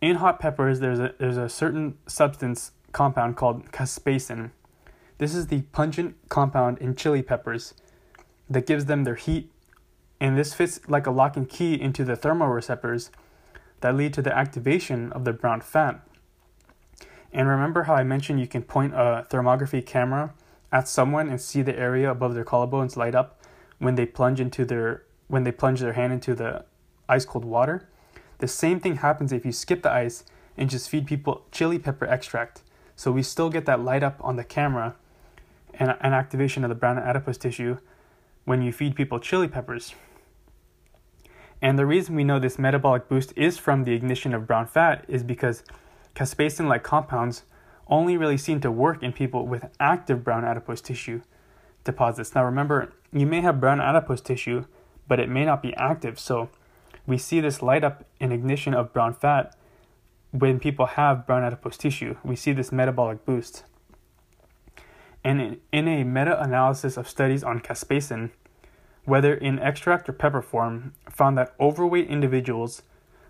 In 0.00 0.16
hot 0.16 0.38
peppers, 0.40 0.80
there's 0.80 1.00
a, 1.00 1.14
there's 1.18 1.36
a 1.36 1.48
certain 1.48 1.98
substance 2.06 2.70
compound 2.96 3.36
called 3.36 3.70
capsaicin. 3.72 4.50
This 5.18 5.34
is 5.34 5.48
the 5.48 5.60
pungent 5.72 6.16
compound 6.30 6.78
in 6.78 6.96
chili 6.96 7.20
peppers 7.20 7.74
that 8.48 8.66
gives 8.66 8.86
them 8.86 9.04
their 9.04 9.16
heat, 9.16 9.52
and 10.18 10.38
this 10.38 10.54
fits 10.54 10.80
like 10.88 11.06
a 11.06 11.10
lock 11.10 11.36
and 11.36 11.46
key 11.46 11.74
into 11.78 12.04
the 12.04 12.16
thermoreceptors 12.16 13.10
that 13.82 13.94
lead 13.94 14.14
to 14.14 14.22
the 14.22 14.34
activation 14.34 15.12
of 15.12 15.26
the 15.26 15.34
brown 15.34 15.60
fat. 15.60 16.00
And 17.34 17.48
remember 17.48 17.82
how 17.82 17.94
I 17.94 18.02
mentioned 18.02 18.40
you 18.40 18.46
can 18.46 18.62
point 18.62 18.94
a 18.94 19.26
thermography 19.28 19.84
camera 19.84 20.32
at 20.72 20.88
someone 20.88 21.28
and 21.28 21.38
see 21.38 21.60
the 21.60 21.78
area 21.78 22.10
above 22.10 22.32
their 22.32 22.46
collarbones 22.46 22.96
light 22.96 23.14
up 23.14 23.42
when 23.78 23.96
they 23.96 24.06
plunge 24.06 24.40
into 24.40 24.64
their 24.64 25.02
when 25.28 25.44
they 25.44 25.52
plunge 25.52 25.80
their 25.80 25.92
hand 25.92 26.14
into 26.14 26.34
the 26.34 26.64
ice 27.10 27.26
cold 27.26 27.44
water? 27.44 27.90
The 28.38 28.48
same 28.48 28.80
thing 28.80 28.96
happens 28.96 29.32
if 29.32 29.44
you 29.44 29.52
skip 29.52 29.82
the 29.82 29.92
ice 29.92 30.24
and 30.56 30.70
just 30.70 30.88
feed 30.88 31.06
people 31.06 31.44
chili 31.52 31.78
pepper 31.78 32.06
extract. 32.06 32.62
So 32.96 33.12
we 33.12 33.22
still 33.22 33.50
get 33.50 33.66
that 33.66 33.80
light 33.80 34.02
up 34.02 34.16
on 34.20 34.36
the 34.36 34.44
camera 34.44 34.96
and 35.74 35.90
an 36.00 36.14
activation 36.14 36.64
of 36.64 36.70
the 36.70 36.74
brown 36.74 36.98
adipose 36.98 37.36
tissue 37.36 37.76
when 38.46 38.62
you 38.62 38.72
feed 38.72 38.96
people 38.96 39.20
chili 39.20 39.48
peppers. 39.48 39.94
And 41.60 41.78
the 41.78 41.86
reason 41.86 42.14
we 42.14 42.24
know 42.24 42.38
this 42.38 42.58
metabolic 42.58 43.08
boost 43.08 43.32
is 43.36 43.58
from 43.58 43.84
the 43.84 43.92
ignition 43.92 44.34
of 44.34 44.46
brown 44.46 44.66
fat 44.66 45.04
is 45.08 45.22
because 45.22 45.62
capsaicin 46.14 46.68
like 46.68 46.82
compounds 46.82 47.42
only 47.86 48.16
really 48.16 48.36
seem 48.36 48.60
to 48.60 48.70
work 48.70 49.02
in 49.02 49.12
people 49.12 49.46
with 49.46 49.68
active 49.78 50.24
brown 50.24 50.44
adipose 50.44 50.80
tissue 50.80 51.22
deposits. 51.84 52.34
Now 52.34 52.44
remember, 52.44 52.92
you 53.12 53.26
may 53.26 53.40
have 53.42 53.60
brown 53.60 53.80
adipose 53.80 54.20
tissue, 54.20 54.64
but 55.06 55.20
it 55.20 55.28
may 55.28 55.44
not 55.44 55.62
be 55.62 55.74
active. 55.76 56.18
So 56.18 56.50
we 57.06 57.18
see 57.18 57.40
this 57.40 57.62
light 57.62 57.84
up 57.84 58.04
in 58.20 58.32
ignition 58.32 58.74
of 58.74 58.92
brown 58.92 59.14
fat 59.14 59.54
when 60.32 60.58
people 60.58 60.86
have 60.86 61.26
brown 61.26 61.44
adipose 61.44 61.76
tissue. 61.76 62.16
We 62.24 62.36
see 62.36 62.52
this 62.52 62.72
metabolic 62.72 63.24
boost. 63.24 63.64
And 65.24 65.58
in 65.72 65.88
a 65.88 66.04
meta 66.04 66.40
analysis 66.40 66.96
of 66.96 67.08
studies 67.08 67.42
on 67.42 67.60
capsaicin, 67.60 68.30
whether 69.04 69.34
in 69.34 69.58
extract 69.58 70.08
or 70.08 70.12
pepper 70.12 70.42
form, 70.42 70.92
found 71.10 71.36
that 71.38 71.54
overweight 71.58 72.08
individuals 72.08 72.82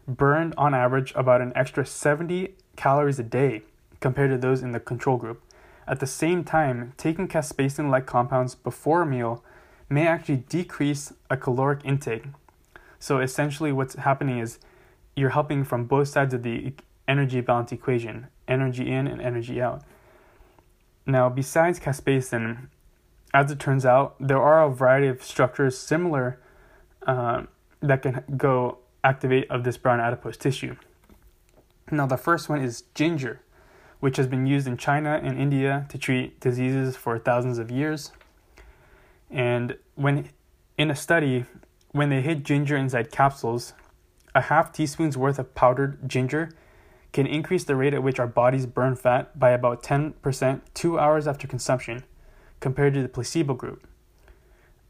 burned 0.06 0.54
on 0.56 0.74
average 0.74 1.12
about 1.14 1.40
an 1.40 1.52
extra 1.54 1.84
70 1.84 2.54
calories 2.76 3.18
a 3.18 3.22
day 3.22 3.62
compared 4.00 4.30
to 4.30 4.38
those 4.38 4.62
in 4.62 4.72
the 4.72 4.80
control 4.80 5.16
group. 5.16 5.42
At 5.86 6.00
the 6.00 6.06
same 6.06 6.44
time, 6.44 6.92
taking 6.96 7.28
capsaicin 7.28 7.90
like 7.90 8.06
compounds 8.06 8.54
before 8.54 9.02
a 9.02 9.06
meal 9.06 9.44
may 9.88 10.06
actually 10.06 10.44
decrease 10.48 11.12
a 11.30 11.36
caloric 11.36 11.80
intake. 11.84 12.24
So 12.98 13.20
essentially, 13.20 13.72
what's 13.72 13.94
happening 13.94 14.38
is 14.38 14.58
you're 15.16 15.30
helping 15.30 15.64
from 15.64 15.86
both 15.86 16.08
sides 16.08 16.34
of 16.34 16.42
the 16.42 16.74
energy 17.08 17.40
balance 17.40 17.72
equation 17.72 18.28
energy 18.46 18.90
in 18.90 19.06
and 19.06 19.20
energy 19.20 19.60
out. 19.60 19.82
Now, 21.04 21.28
besides 21.28 21.80
capsaicin, 21.80 22.68
as 23.34 23.50
it 23.50 23.58
turns 23.58 23.84
out, 23.84 24.16
there 24.20 24.40
are 24.40 24.64
a 24.64 24.70
variety 24.70 25.08
of 25.08 25.22
structures 25.22 25.76
similar 25.76 26.38
uh, 27.06 27.44
that 27.80 28.02
can 28.02 28.24
go 28.36 28.78
activate 29.04 29.50
of 29.50 29.64
this 29.64 29.76
brown 29.76 30.00
adipose 30.00 30.36
tissue. 30.36 30.76
Now, 31.90 32.06
the 32.06 32.16
first 32.16 32.48
one 32.48 32.60
is 32.60 32.82
ginger, 32.94 33.40
which 34.00 34.16
has 34.16 34.26
been 34.26 34.46
used 34.46 34.66
in 34.66 34.76
China 34.76 35.20
and 35.22 35.38
India 35.38 35.86
to 35.90 35.98
treat 35.98 36.40
diseases 36.40 36.96
for 36.96 37.18
thousands 37.18 37.58
of 37.58 37.70
years. 37.70 38.12
And 39.30 39.76
when 39.94 40.28
in 40.76 40.90
a 40.90 40.96
study, 40.96 41.44
when 41.92 42.10
they 42.10 42.20
hid 42.20 42.44
ginger 42.44 42.76
inside 42.76 43.10
capsules, 43.10 43.72
a 44.36 44.42
half 44.42 44.70
teaspoon's 44.70 45.16
worth 45.16 45.38
of 45.38 45.54
powdered 45.54 46.06
ginger 46.06 46.50
can 47.14 47.26
increase 47.26 47.64
the 47.64 47.74
rate 47.74 47.94
at 47.94 48.02
which 48.02 48.18
our 48.18 48.26
bodies 48.26 48.66
burn 48.66 48.94
fat 48.94 49.38
by 49.38 49.50
about 49.50 49.82
10% 49.82 50.60
two 50.74 50.98
hours 50.98 51.26
after 51.26 51.48
consumption 51.48 52.04
compared 52.60 52.92
to 52.92 53.00
the 53.00 53.08
placebo 53.08 53.54
group. 53.54 53.88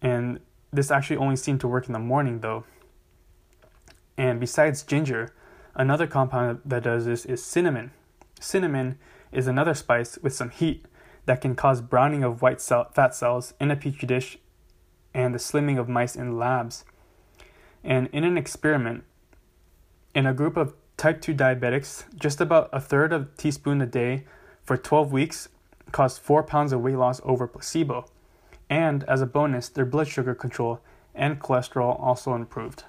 And 0.03 0.41
this 0.73 0.91
actually 0.91 1.19
only 1.19 1.37
seemed 1.37 1.61
to 1.61 1.69
work 1.69 1.87
in 1.87 1.93
the 1.93 2.01
morning 2.01 2.41
though. 2.41 2.65
And 4.19 4.41
besides 4.41 4.83
ginger, 4.83 5.33
another 5.77 6.09
compound 6.09 6.61
that 6.65 6.83
does 6.83 7.05
this 7.05 7.25
is 7.25 7.45
cinnamon. 7.45 7.93
Cinnamon 8.41 8.99
is 9.31 9.47
another 9.47 9.75
spice 9.75 10.19
with 10.19 10.35
some 10.35 10.51
heat 10.51 10.87
that 11.27 11.41
can 11.41 11.55
cause 11.55 11.81
browning 11.81 12.25
of 12.25 12.43
white 12.43 12.61
cell, 12.61 12.91
fat 12.93 13.15
cells 13.15 13.55
in 13.61 13.71
a 13.71 13.77
petri 13.77 14.09
dish 14.09 14.39
and 15.15 15.33
the 15.33 15.39
slimming 15.39 15.79
of 15.79 15.89
mice 15.89 16.17
in 16.17 16.37
labs. 16.37 16.85
And 17.85 18.09
in 18.13 18.25
an 18.25 18.37
experiment, 18.37 19.05
in 20.17 20.25
a 20.27 20.33
group 20.33 20.57
of 20.57 20.73
type 20.97 21.21
2 21.21 21.35
diabetics, 21.35 22.05
just 22.19 22.41
about 22.41 22.71
a 22.73 22.81
third 22.81 23.13
of 23.13 23.23
a 23.23 23.29
teaspoon 23.37 23.83
a 23.83 23.87
day 23.87 24.25
for 24.65 24.79
12 24.79 25.13
weeks 25.13 25.51
caused 25.93 26.23
4 26.23 26.43
pounds 26.43 26.73
of 26.73 26.81
weight 26.81 26.97
loss 26.97 27.21
over 27.23 27.47
placebo. 27.47 28.07
And 28.71 29.05
as 29.05 29.21
a 29.21 29.27
bonus, 29.27 29.69
their 29.69 29.85
blood 29.85 30.09
sugar 30.09 30.35
control 30.35 30.81
and 31.15 31.39
cholesterol 31.39 32.01
also 32.01 32.35
improved. 32.35 32.85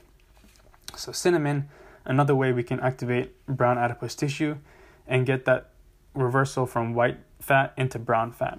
So, 0.95 1.11
cinnamon, 1.11 1.67
another 2.05 2.33
way 2.33 2.53
we 2.53 2.63
can 2.63 2.79
activate 2.79 3.35
brown 3.45 3.77
adipose 3.77 4.15
tissue 4.15 4.55
and 5.05 5.25
get 5.25 5.43
that 5.43 5.71
reversal 6.13 6.65
from 6.65 6.93
white 6.93 7.19
fat 7.41 7.73
into 7.75 7.99
brown 7.99 8.31
fat. 8.31 8.57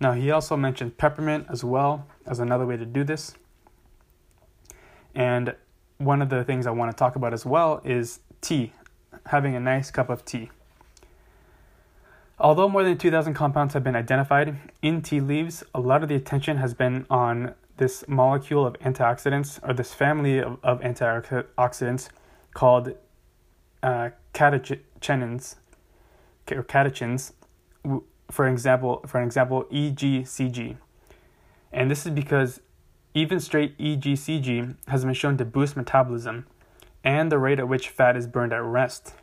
Now, 0.00 0.12
he 0.12 0.30
also 0.30 0.56
mentioned 0.56 0.96
peppermint 0.96 1.46
as 1.50 1.62
well 1.62 2.06
as 2.26 2.40
another 2.40 2.64
way 2.64 2.78
to 2.78 2.86
do 2.86 3.04
this. 3.04 3.34
And 5.14 5.54
one 5.98 6.22
of 6.22 6.28
the 6.28 6.44
things 6.44 6.66
I 6.66 6.70
want 6.70 6.90
to 6.90 6.96
talk 6.96 7.16
about 7.16 7.32
as 7.32 7.46
well 7.46 7.80
is 7.84 8.20
tea, 8.40 8.72
having 9.26 9.56
a 9.56 9.60
nice 9.60 9.90
cup 9.90 10.10
of 10.10 10.24
tea. 10.24 10.50
Although 12.38 12.68
more 12.68 12.84
than 12.84 12.98
2,000 12.98 13.32
compounds 13.32 13.72
have 13.74 13.82
been 13.82 13.96
identified 13.96 14.56
in 14.82 15.00
tea 15.00 15.20
leaves, 15.20 15.64
a 15.74 15.80
lot 15.80 16.02
of 16.02 16.08
the 16.10 16.14
attention 16.14 16.58
has 16.58 16.74
been 16.74 17.06
on 17.08 17.54
this 17.78 18.04
molecule 18.08 18.66
of 18.66 18.74
antioxidants, 18.80 19.58
or 19.66 19.72
this 19.72 19.94
family 19.94 20.38
of, 20.38 20.58
of 20.62 20.80
antioxidants 20.80 22.08
called 22.52 22.92
uh, 23.82 24.10
catechinins, 24.34 25.56
or 26.50 26.62
catechins, 26.62 27.32
for 28.30 28.48
example, 28.48 29.02
for 29.06 29.18
an 29.18 29.26
example, 29.26 29.64
EGCG. 29.64 30.76
And 31.72 31.90
this 31.90 32.06
is 32.06 32.12
because 32.12 32.60
even 33.16 33.40
straight 33.40 33.78
EGCG 33.78 34.76
has 34.88 35.06
been 35.06 35.14
shown 35.14 35.38
to 35.38 35.44
boost 35.46 35.74
metabolism 35.74 36.44
and 37.02 37.32
the 37.32 37.38
rate 37.38 37.58
at 37.58 37.66
which 37.66 37.88
fat 37.88 38.14
is 38.14 38.26
burned 38.26 38.52
at 38.52 38.62
rest. 38.62 39.14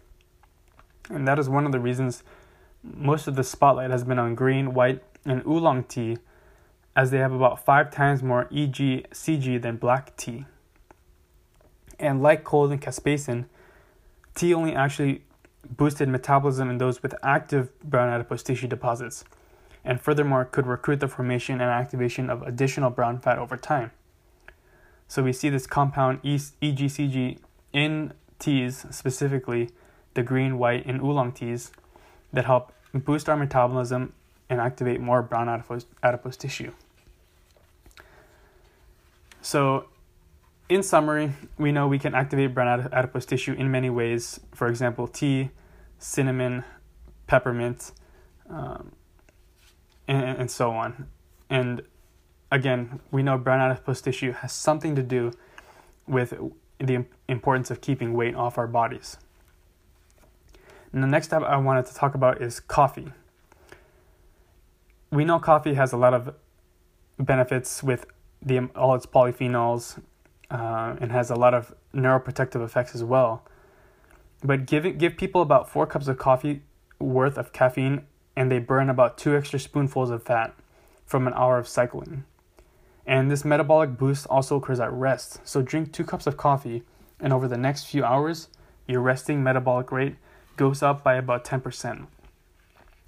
And 1.12 1.28
that 1.28 1.38
is 1.38 1.48
one 1.48 1.68
of 1.68 1.72
the 1.72 1.80
reasons 1.80 2.24
most 2.82 3.28
of 3.28 3.36
the 3.36 3.44
spotlight 3.44 3.92
has 3.92 4.04
been 4.04 4.18
on 4.18 4.34
green, 4.34 4.74
white, 4.74 5.04
and 5.26 5.46
oolong 5.46 5.84
tea, 5.84 6.18
as 6.96 7.12
they 7.12 7.20
have 7.20 7.34
about 7.34 7.64
five 7.64 7.92
times 7.92 8.24
more 8.24 8.46
EGCG 8.46 9.62
than 9.62 9.78
black 9.78 10.18
tea. 10.18 10.46
And 12.00 12.24
like 12.24 12.44
cold 12.44 12.72
and 12.72 12.82
capsaicin, 12.82 13.46
tea 14.34 14.56
only 14.56 14.74
actually 14.74 15.24
boosted 15.70 16.10
metabolism 16.10 16.68
in 16.72 16.80
those 16.80 17.04
with 17.04 17.14
active 17.22 17.80
brown 17.84 18.10
adipose 18.10 18.42
tissue 18.42 18.68
deposits, 18.68 19.24
and 19.84 20.02
furthermore 20.02 20.46
could 20.46 20.66
recruit 20.66 21.00
the 21.00 21.08
formation 21.08 21.62
and 21.62 21.70
activation 21.70 22.30
of 22.30 22.42
additional 22.44 22.90
brown 22.90 23.20
fat 23.20 23.38
over 23.38 23.58
time. 23.58 23.92
So 25.08 25.22
we 25.22 25.34
see 25.34 25.50
this 25.50 25.68
compound 25.68 26.22
EGCG 26.24 27.38
in 27.74 28.14
teas, 28.40 28.86
specifically 28.92 29.70
the 30.14 30.24
green, 30.24 30.58
white, 30.58 30.86
and 30.86 31.02
oolong 31.02 31.32
teas, 31.32 31.72
that 32.32 32.46
help 32.46 32.72
boost 32.94 33.28
our 33.28 33.38
metabolism 33.38 34.14
and 34.50 34.60
activate 34.62 35.00
more 35.02 35.22
brown 35.22 35.50
adipose, 35.50 35.86
adipose 36.02 36.38
tissue. 36.38 36.72
So, 39.42 39.86
in 40.70 40.84
summary, 40.84 41.34
we 41.58 41.72
know 41.72 41.88
we 41.88 42.00
can 42.00 42.16
activate 42.16 42.54
brown 42.54 42.90
adipose 42.92 43.26
tissue 43.26 43.54
in 43.54 43.70
many 43.72 43.90
ways. 43.90 44.40
For 44.54 44.68
example, 44.68 45.08
tea, 45.08 45.50
cinnamon, 46.00 46.64
peppermint, 47.28 47.92
um, 48.50 48.94
and, 50.08 50.38
and 50.38 50.52
so 50.52 50.72
on. 50.72 51.08
And 51.50 51.82
again, 52.52 53.00
we 53.12 53.24
know 53.24 53.38
brown 53.38 53.60
adipose 53.60 54.02
tissue 54.02 54.32
has 54.32 54.52
something 54.52 54.96
to 54.96 55.04
do 55.04 55.32
with 56.08 56.34
the 56.80 57.06
importance 57.28 57.72
of 57.72 57.82
keeping 57.82 58.14
weight 58.14 58.36
off 58.36 58.58
our 58.58 58.68
bodies. 58.68 59.18
And 60.92 61.02
the 61.02 61.08
next 61.08 61.28
step 61.28 61.42
I 61.42 61.58
wanted 61.58 61.86
to 61.88 61.96
talk 61.96 62.14
about 62.14 62.42
is 62.42 62.60
coffee. 62.60 63.12
We 65.12 65.26
know 65.26 65.40
coffee 65.40 65.74
has 65.74 65.92
a 65.92 65.98
lot 65.98 66.14
of 66.14 66.36
benefits 67.20 67.82
with 67.84 68.06
the 68.42 68.70
all 68.76 68.96
its 68.96 69.06
polyphenols 69.06 70.02
uh, 70.52 70.96
and 71.00 71.12
has 71.12 71.30
a 71.30 71.36
lot 71.36 71.54
of 71.54 71.74
neuroprotective 71.94 72.64
effects 72.64 72.94
as 72.94 73.04
well. 73.04 73.46
But 74.44 74.66
give 74.66 74.98
give 74.98 75.18
people 75.18 75.42
about 75.42 75.70
four 75.70 75.88
cups 75.88 76.08
of 76.08 76.18
coffee 76.18 76.62
worth 77.00 77.38
of 77.38 77.54
caffeine, 77.54 78.06
and 78.36 78.52
they 78.52 78.60
burn 78.60 78.90
about 78.90 79.18
two 79.18 79.36
extra 79.36 79.60
spoonfuls 79.60 80.10
of 80.10 80.24
fat 80.24 80.54
from 81.06 81.28
an 81.28 81.34
hour 81.34 81.58
of 81.58 81.68
cycling. 81.68 82.24
And 83.06 83.30
this 83.30 83.44
metabolic 83.44 83.98
boost 83.98 84.26
also 84.28 84.56
occurs 84.56 84.80
at 84.80 84.92
rest. 84.92 85.46
So 85.48 85.62
drink 85.62 85.92
two 85.92 86.04
cups 86.04 86.26
of 86.26 86.38
coffee, 86.38 86.84
and 87.20 87.34
over 87.34 87.48
the 87.48 87.58
next 87.58 87.86
few 87.86 88.04
hours, 88.04 88.48
your 88.88 89.02
resting 89.02 89.44
metabolic 89.44 89.92
rate 89.92 90.16
goes 90.56 90.82
up 90.82 91.04
by 91.04 91.16
about 91.16 91.44
10%. 91.44 92.08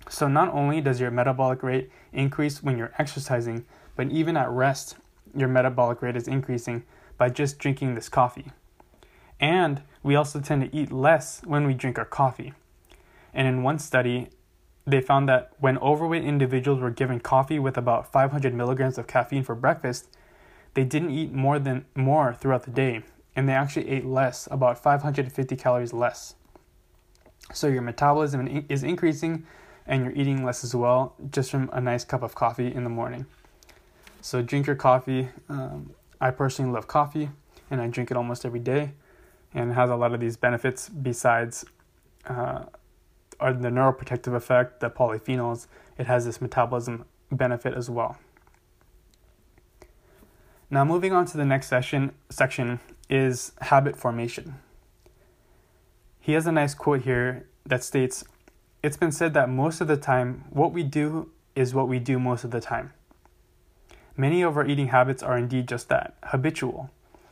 So 0.10 0.28
not 0.28 0.54
only 0.54 0.82
does 0.82 1.00
your 1.00 1.12
metabolic 1.12 1.64
rate 1.64 1.90
increase 2.14 2.62
when 2.62 2.78
you're 2.78 2.94
exercising, 2.98 3.66
but 3.96 4.12
even 4.12 4.38
at 4.38 4.50
rest, 4.50 4.98
your 5.36 5.48
metabolic 5.48 6.02
rate 6.02 6.16
is 6.16 6.28
increasing 6.28 6.84
by 7.18 7.30
just 7.30 7.60
drinking 7.60 7.96
this 7.96 8.10
coffee. 8.10 8.52
And 9.40 9.82
we 10.04 10.16
also 10.16 10.40
tend 10.40 10.62
to 10.62 10.78
eat 10.78 10.92
less 10.92 11.42
when 11.44 11.66
we 11.66 11.74
drink 11.74 11.98
our 11.98 12.06
coffee. 12.06 12.54
And 13.34 13.48
in 13.48 13.64
one 13.64 13.80
study, 13.80 14.30
they 14.88 15.02
found 15.02 15.28
that 15.28 15.52
when 15.60 15.78
overweight 15.80 16.24
individuals 16.24 16.80
were 16.80 16.92
given 16.92 17.20
coffee 17.20 17.58
with 17.58 17.78
about 17.78 18.12
500 18.12 18.54
milligrams 18.54 18.98
of 18.98 19.08
caffeine 19.08 19.44
for 19.44 19.56
breakfast, 19.56 20.08
they 20.76 20.84
didn't 20.84 21.12
eat 21.12 21.34
more 21.34 21.58
than 21.58 21.86
more 21.96 22.34
throughout 22.34 22.64
the 22.64 22.72
day, 22.72 23.02
and 23.36 23.50
they 23.50 23.54
actually 23.54 23.90
ate 23.90 24.06
less, 24.06 24.48
about 24.52 24.78
550 24.78 25.56
calories 25.56 25.94
less. 25.94 26.36
So 27.54 27.68
your 27.68 27.82
metabolism 27.82 28.66
is 28.70 28.84
increasing, 28.84 29.46
and 29.88 30.04
you're 30.04 30.14
eating 30.14 30.44
less 30.44 30.64
as 30.64 30.76
well, 30.76 31.16
just 31.32 31.50
from 31.50 31.70
a 31.74 31.82
nice 31.82 32.04
cup 32.04 32.22
of 32.22 32.36
coffee 32.36 32.74
in 32.74 32.84
the 32.84 32.90
morning. 32.90 33.26
So 34.22 34.42
drink 34.42 34.68
your 34.68 34.76
coffee. 34.76 35.30
Um, 35.50 35.92
I 36.20 36.32
personally 36.32 36.72
love 36.72 36.88
coffee, 36.88 37.30
and 37.72 37.82
I 37.82 37.88
drink 37.88 38.12
it 38.12 38.18
almost 38.18 38.46
every 38.46 38.60
day, 38.60 38.92
and 39.54 39.72
it 39.72 39.74
has 39.74 39.90
a 39.90 39.96
lot 39.96 40.14
of 40.14 40.20
these 40.20 40.38
benefits 40.38 40.90
besides. 40.90 41.66
Uh, 42.28 42.66
are 43.40 43.54
the 43.54 43.70
neuroprotective 43.70 44.36
effect, 44.36 44.80
the 44.80 44.90
polyphenols, 44.90 45.68
it 45.98 46.08
has 46.08 46.26
this 46.26 46.42
metabolism 46.42 47.06
benefit 47.32 47.74
as 47.74 47.90
well. 47.90 48.18
Now, 50.70 50.84
moving 50.84 51.14
on 51.14 51.26
to 51.28 51.38
the 51.38 51.46
next 51.46 51.68
session, 51.68 52.12
section 52.30 52.80
is 53.10 53.52
habit 53.62 53.96
formation. 53.96 54.56
He 56.20 56.34
has 56.34 56.48
a 56.48 56.52
nice 56.52 56.74
quote 56.74 57.04
here 57.04 57.48
that 57.66 57.84
states 57.84 58.24
It's 58.82 58.98
been 58.98 59.12
said 59.12 59.34
that 59.36 59.50
most 59.50 59.80
of 59.80 59.88
the 59.88 59.98
time, 59.98 60.46
what 60.50 60.72
we 60.72 60.84
do 60.84 61.30
is 61.56 61.74
what 61.74 61.88
we 61.88 62.00
do 62.00 62.20
most 62.20 62.44
of 62.44 62.52
the 62.52 62.62
time. 62.62 62.94
Many 64.18 64.42
of 64.42 64.58
our 64.58 64.66
eating 64.66 64.88
habits 64.88 65.22
are 65.22 65.38
indeed 65.38 65.68
just 65.68 65.90
that 65.90 66.16
habitual. 66.24 66.90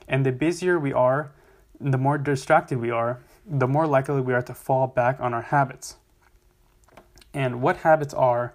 And 0.07 0.25
the 0.25 0.31
busier 0.31 0.77
we 0.77 0.93
are, 0.93 1.31
the 1.79 1.98
more 1.98 2.17
distracted 2.17 2.79
we 2.79 2.91
are, 2.91 3.19
the 3.45 3.67
more 3.67 3.88
likely 3.88 4.21
we 4.21 4.33
are 4.33 4.41
to 4.41 4.53
fall 4.53 4.88
back 4.88 5.19
on 5.19 5.33
our 5.33 5.41
habits. 5.41 5.97
And 7.33 7.62
what 7.62 7.77
habits 7.77 8.13
are, 8.13 8.53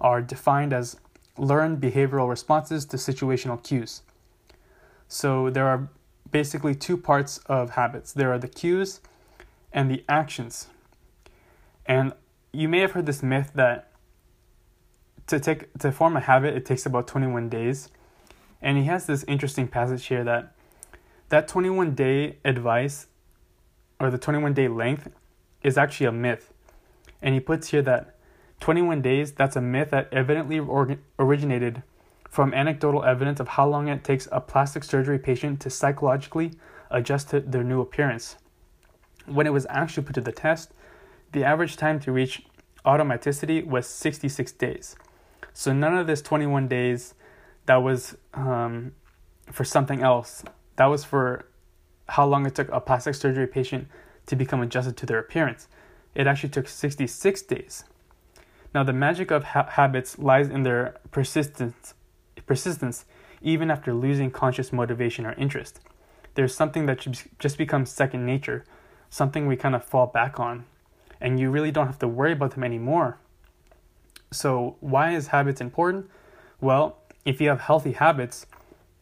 are 0.00 0.20
defined 0.20 0.72
as 0.72 0.96
learned 1.36 1.80
behavioral 1.80 2.28
responses 2.28 2.84
to 2.86 2.96
situational 2.96 3.62
cues. 3.62 4.02
So 5.08 5.50
there 5.50 5.66
are 5.66 5.88
basically 6.30 6.74
two 6.74 6.96
parts 6.96 7.38
of 7.46 7.70
habits 7.70 8.12
there 8.12 8.30
are 8.30 8.38
the 8.38 8.48
cues 8.48 9.00
and 9.72 9.90
the 9.90 10.04
actions. 10.08 10.68
And 11.86 12.12
you 12.52 12.68
may 12.68 12.80
have 12.80 12.92
heard 12.92 13.06
this 13.06 13.22
myth 13.22 13.52
that 13.54 13.90
to 15.26 15.40
take 15.40 15.72
to 15.78 15.92
form 15.92 16.16
a 16.16 16.20
habit 16.20 16.54
it 16.54 16.64
takes 16.64 16.86
about 16.86 17.06
21 17.06 17.48
days. 17.48 17.90
And 18.60 18.76
he 18.76 18.84
has 18.84 19.06
this 19.06 19.24
interesting 19.24 19.68
passage 19.68 20.06
here 20.06 20.24
that 20.24 20.54
that 21.28 21.48
21 21.48 21.94
day 21.94 22.38
advice 22.44 23.06
or 24.00 24.10
the 24.10 24.18
21 24.18 24.54
day 24.54 24.68
length 24.68 25.08
is 25.62 25.76
actually 25.76 26.06
a 26.06 26.12
myth. 26.12 26.52
And 27.20 27.34
he 27.34 27.40
puts 27.40 27.68
here 27.68 27.82
that 27.82 28.16
21 28.60 29.02
days, 29.02 29.32
that's 29.32 29.56
a 29.56 29.60
myth 29.60 29.90
that 29.90 30.08
evidently 30.12 30.60
originated 31.18 31.82
from 32.28 32.52
anecdotal 32.52 33.04
evidence 33.04 33.40
of 33.40 33.48
how 33.48 33.66
long 33.66 33.88
it 33.88 34.04
takes 34.04 34.28
a 34.30 34.40
plastic 34.40 34.84
surgery 34.84 35.18
patient 35.18 35.60
to 35.60 35.70
psychologically 35.70 36.52
adjust 36.90 37.30
to 37.30 37.40
their 37.40 37.64
new 37.64 37.80
appearance. 37.80 38.36
When 39.26 39.46
it 39.46 39.52
was 39.52 39.66
actually 39.70 40.04
put 40.04 40.14
to 40.14 40.20
the 40.20 40.32
test, 40.32 40.72
the 41.32 41.44
average 41.44 41.76
time 41.76 42.00
to 42.00 42.12
reach 42.12 42.42
automaticity 42.84 43.66
was 43.66 43.86
66 43.86 44.52
days. 44.52 44.96
So 45.52 45.72
none 45.72 45.96
of 45.96 46.06
this 46.06 46.22
21 46.22 46.68
days 46.68 47.14
that 47.66 47.76
was 47.76 48.16
um, 48.34 48.92
for 49.50 49.64
something 49.64 50.02
else. 50.02 50.42
That 50.76 50.86
was 50.86 51.04
for 51.04 51.46
how 52.08 52.26
long 52.26 52.46
it 52.46 52.54
took 52.54 52.68
a 52.70 52.80
plastic 52.80 53.14
surgery 53.14 53.46
patient 53.46 53.88
to 54.26 54.36
become 54.36 54.60
adjusted 54.60 54.96
to 54.96 55.06
their 55.06 55.18
appearance. 55.18 55.68
It 56.14 56.26
actually 56.26 56.50
took 56.50 56.68
66 56.68 57.42
days. 57.42 57.84
Now, 58.74 58.82
the 58.82 58.92
magic 58.92 59.30
of 59.30 59.44
ha- 59.44 59.68
habits 59.70 60.18
lies 60.18 60.48
in 60.48 60.62
their 60.62 60.96
persistence, 61.10 61.94
persistence 62.46 63.04
even 63.40 63.70
after 63.70 63.94
losing 63.94 64.30
conscious 64.30 64.72
motivation 64.72 65.24
or 65.24 65.32
interest. 65.34 65.80
There's 66.34 66.54
something 66.54 66.86
that 66.86 67.06
just 67.38 67.58
becomes 67.58 67.90
second 67.90 68.24
nature, 68.26 68.64
something 69.10 69.46
we 69.46 69.56
kind 69.56 69.74
of 69.74 69.84
fall 69.84 70.06
back 70.06 70.38
on, 70.38 70.64
and 71.20 71.40
you 71.40 71.50
really 71.50 71.70
don't 71.70 71.86
have 71.86 71.98
to 72.00 72.08
worry 72.08 72.32
about 72.32 72.52
them 72.52 72.64
anymore. 72.64 73.18
So, 74.30 74.76
why 74.80 75.14
is 75.14 75.28
habits 75.28 75.60
important? 75.60 76.10
Well, 76.60 76.98
if 77.24 77.40
you 77.40 77.48
have 77.48 77.60
healthy 77.60 77.92
habits, 77.92 78.46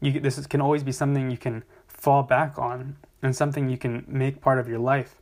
you, 0.01 0.21
this 0.21 0.39
is, 0.39 0.47
can 0.47 0.61
always 0.61 0.83
be 0.83 0.93
something 0.93 1.31
you 1.31 1.37
can 1.37 1.65
fall 1.97 2.23
back 2.23 2.59
on 2.59 2.97
and 3.23 3.35
something 3.35 3.69
you 3.69 3.79
can 3.79 4.05
make 4.07 4.41
part 4.41 4.59
of 4.59 4.69
your 4.69 4.79
life. 4.79 5.17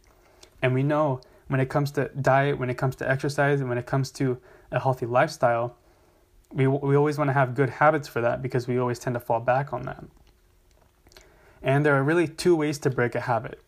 And 0.61 0.75
we 0.75 0.83
know 0.83 1.21
when 1.49 1.61
it 1.61 1.69
comes 1.69 1.91
to 1.93 2.09
diet, 2.09 2.59
when 2.59 2.71
it 2.71 2.77
comes 2.77 2.97
to 2.97 3.11
exercise, 3.11 3.61
and 3.61 3.69
when 3.69 3.79
it 3.79 3.87
comes 3.87 4.11
to 4.13 4.39
a 4.71 4.81
healthy 4.81 5.07
lifestyle, 5.07 5.77
we, 6.53 6.67
we 6.67 6.97
always 6.97 7.19
want 7.19 7.29
to 7.29 7.35
have 7.35 7.55
good 7.55 7.71
habits 7.71 8.09
for 8.09 8.21
that 8.21 8.43
because 8.43 8.67
we 8.67 8.79
always 8.79 8.99
tend 8.99 9.15
to 9.15 9.21
fall 9.21 9.41
back 9.41 9.73
on 9.73 9.83
that. 9.83 10.05
And 11.63 11.85
there 11.85 11.95
are 11.95 12.03
really 12.03 12.29
two 12.29 12.55
ways 12.55 12.79
to 12.81 12.91
break 12.91 13.15
a 13.15 13.21
habit. 13.21 13.61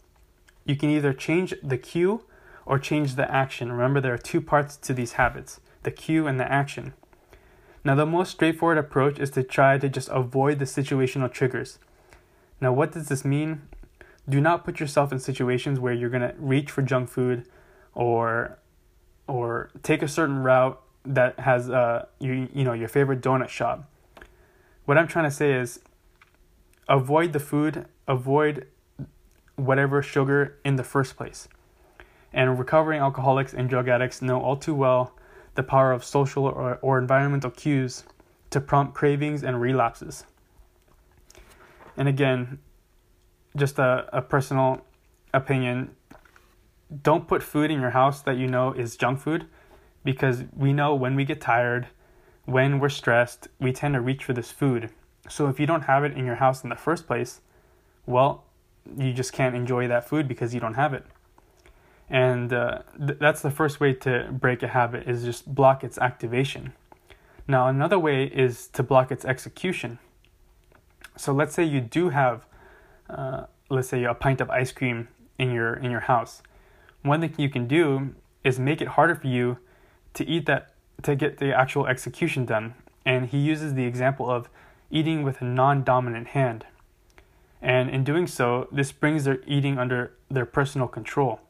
You 0.65 0.77
can 0.77 0.91
either 0.91 1.13
change 1.13 1.55
the 1.63 1.79
cue 1.79 2.23
or 2.65 2.79
change 2.79 3.15
the 3.15 3.31
action. 3.31 3.73
Remember, 3.73 4.01
there 4.01 4.15
are 4.15 4.19
two 4.19 4.41
parts 4.41 4.77
to 4.77 4.93
these 4.93 5.13
habits 5.13 5.61
the 5.83 5.91
cue 5.93 6.27
and 6.27 6.41
the 6.41 6.51
action. 6.51 6.95
Now, 7.85 7.95
the 7.95 8.05
most 8.05 8.33
straightforward 8.33 8.79
approach 8.79 9.21
is 9.21 9.31
to 9.31 9.45
try 9.45 9.79
to 9.79 9.89
just 9.89 10.09
avoid 10.09 10.59
the 10.59 10.65
situational 10.65 11.33
triggers. 11.33 11.79
Now, 12.61 12.73
what 12.73 12.93
does 12.93 13.09
this 13.09 13.25
mean? 13.25 13.63
Do 14.29 14.41
not 14.41 14.65
put 14.65 14.81
yourself 14.81 15.13
in 15.13 15.19
situations 15.19 15.79
where 15.79 15.93
you're 15.93 16.11
going 16.11 16.29
to 16.29 16.35
reach 16.39 16.71
for 16.71 16.83
junk 16.83 17.09
food 17.09 17.47
or 17.95 18.59
or 19.29 19.71
take 19.83 20.03
a 20.03 20.09
certain 20.09 20.39
route 20.39 20.81
that 21.05 21.39
has 21.41 21.69
uh 21.71 22.07
you 22.21 22.49
you 22.53 22.65
know 22.65 22.73
your 22.73 22.89
favorite 22.89 23.21
donut 23.21 23.49
shop. 23.49 23.91
What 24.85 24.99
I'm 24.99 25.09
trying 25.09 25.25
to 25.25 25.31
say 25.31 25.53
is 25.53 25.81
avoid 26.89 27.33
the 27.33 27.41
food, 27.41 27.87
avoid 28.07 28.67
whatever 29.57 30.03
sugar 30.03 30.59
in 30.65 30.77
the 30.77 30.85
first 30.85 31.17
place. 31.17 31.49
And 32.33 32.59
recovering 32.59 33.01
alcoholics 33.01 33.55
and 33.55 33.69
drug 33.69 33.89
addicts 33.89 34.21
know 34.21 34.41
all 34.41 34.57
too 34.57 34.75
well 34.75 35.15
the 35.55 35.63
power 35.63 35.91
of 35.93 36.05
social 36.05 36.45
or, 36.45 36.79
or 36.83 36.99
environmental 36.99 37.51
cues 37.51 38.05
to 38.51 38.61
prompt 38.61 38.95
cravings 38.95 39.43
and 39.43 39.61
relapses. 39.61 40.25
And 41.97 42.09
again, 42.09 42.59
just 43.57 43.79
a, 43.79 44.09
a 44.13 44.23
personal 44.23 44.83
opinion 45.33 45.97
don't 47.03 47.27
put 47.27 47.43
food 47.43 47.71
in 47.71 47.81
your 47.81 47.91
house 47.91 48.23
that 48.23 48.37
you 48.37 48.47
know 48.47 48.73
is 48.73 48.97
junk 48.97 49.19
food 49.21 49.47
because 50.05 50.45
we 50.55 50.73
know 50.73 50.95
when 50.95 51.17
we 51.17 51.25
get 51.25 51.41
tired, 51.41 51.89
when 52.45 52.79
we're 52.79 52.89
stressed, 52.89 53.49
we 53.59 53.73
tend 53.73 53.95
to 53.95 54.01
reach 54.01 54.23
for 54.23 54.33
this 54.33 54.51
food. 54.51 54.91
So 55.29 55.49
if 55.49 55.59
you 55.59 55.67
don't 55.67 55.83
have 55.83 56.05
it 56.05 56.17
in 56.17 56.25
your 56.25 56.37
house 56.37 56.63
in 56.63 56.71
the 56.71 56.77
first 56.77 57.07
place, 57.07 57.41
well, 58.07 58.45
you 58.97 59.13
just 59.13 59.33
can't 59.33 59.57
enjoy 59.57 59.89
that 59.89 60.09
food 60.09 60.29
because 60.29 60.55
you 60.55 60.61
don't 60.61 60.75
have 60.75 60.95
it. 60.95 61.05
And 62.09 62.53
uh, 62.53 62.83
th- 63.05 63.19
that's 63.19 63.43
the 63.43 63.51
first 63.51 63.81
way 63.81 63.93
to 63.95 64.29
break 64.31 64.63
a 64.63 64.69
habit 64.69 65.09
is 65.09 65.25
just 65.25 65.53
block 65.53 65.83
its 65.83 65.99
activation. 65.99 66.73
Now 67.49 67.67
another 67.67 67.99
way 67.99 68.25
is 68.25 68.69
to 68.69 68.85
block 68.85 69.11
its 69.11 69.25
execution. 69.25 69.99
So 71.17 71.33
let's 71.33 71.55
say 71.55 71.65
you 71.65 71.81
do 71.81 72.11
have, 72.11 72.47
uh, 73.09 73.45
let's 73.71 73.89
say 73.89 74.05
a 74.05 74.15
pint 74.15 74.41
of 74.41 74.51
ice 74.51 74.73
cream 74.73 75.09
in 75.39 75.53
your 75.53 75.75
in 75.75 75.91
your 75.91 76.01
house 76.01 76.43
one 77.07 77.21
thing 77.21 77.35
you 77.39 77.49
can 77.49 77.67
do 77.67 78.15
is 78.45 78.59
make 78.59 78.81
it 78.81 78.89
harder 78.89 79.15
for 79.15 79.29
you 79.29 79.59
to 80.15 80.27
eat 80.27 80.47
that 80.47 80.75
to 81.03 81.15
get 81.15 81.39
the 81.39 81.57
actual 81.57 81.87
execution 81.87 82.45
done. 82.45 82.75
And 83.05 83.27
he 83.27 83.39
uses 83.39 83.75
the 83.75 83.85
example 83.85 84.31
of 84.31 84.49
eating 84.91 85.23
with 85.23 85.41
a 85.41 85.45
non-dominant 85.45 86.29
hand. 86.29 86.67
And 87.63 87.89
in 87.89 88.05
doing 88.05 88.27
so, 88.27 88.69
this 88.73 88.93
brings 88.93 89.25
their 89.25 89.41
eating 89.47 89.79
under 89.79 90.13
their 90.31 90.47
personal 90.47 90.89
control. 90.89 91.41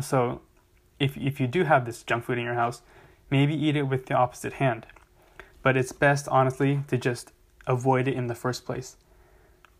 So 0.00 0.42
if 0.98 1.16
if 1.16 1.40
you 1.40 1.46
do 1.46 1.64
have 1.64 1.84
this 1.84 2.02
junk 2.02 2.24
food 2.24 2.38
in 2.38 2.44
your 2.44 2.54
house, 2.54 2.82
maybe 3.30 3.54
eat 3.54 3.76
it 3.76 3.84
with 3.84 4.06
the 4.06 4.14
opposite 4.14 4.54
hand. 4.54 4.86
But 5.62 5.76
it's 5.76 5.92
best 5.92 6.28
honestly 6.28 6.82
to 6.88 6.96
just 6.96 7.32
avoid 7.68 8.08
it 8.08 8.14
in 8.14 8.26
the 8.26 8.34
first 8.34 8.64
place. 8.64 8.96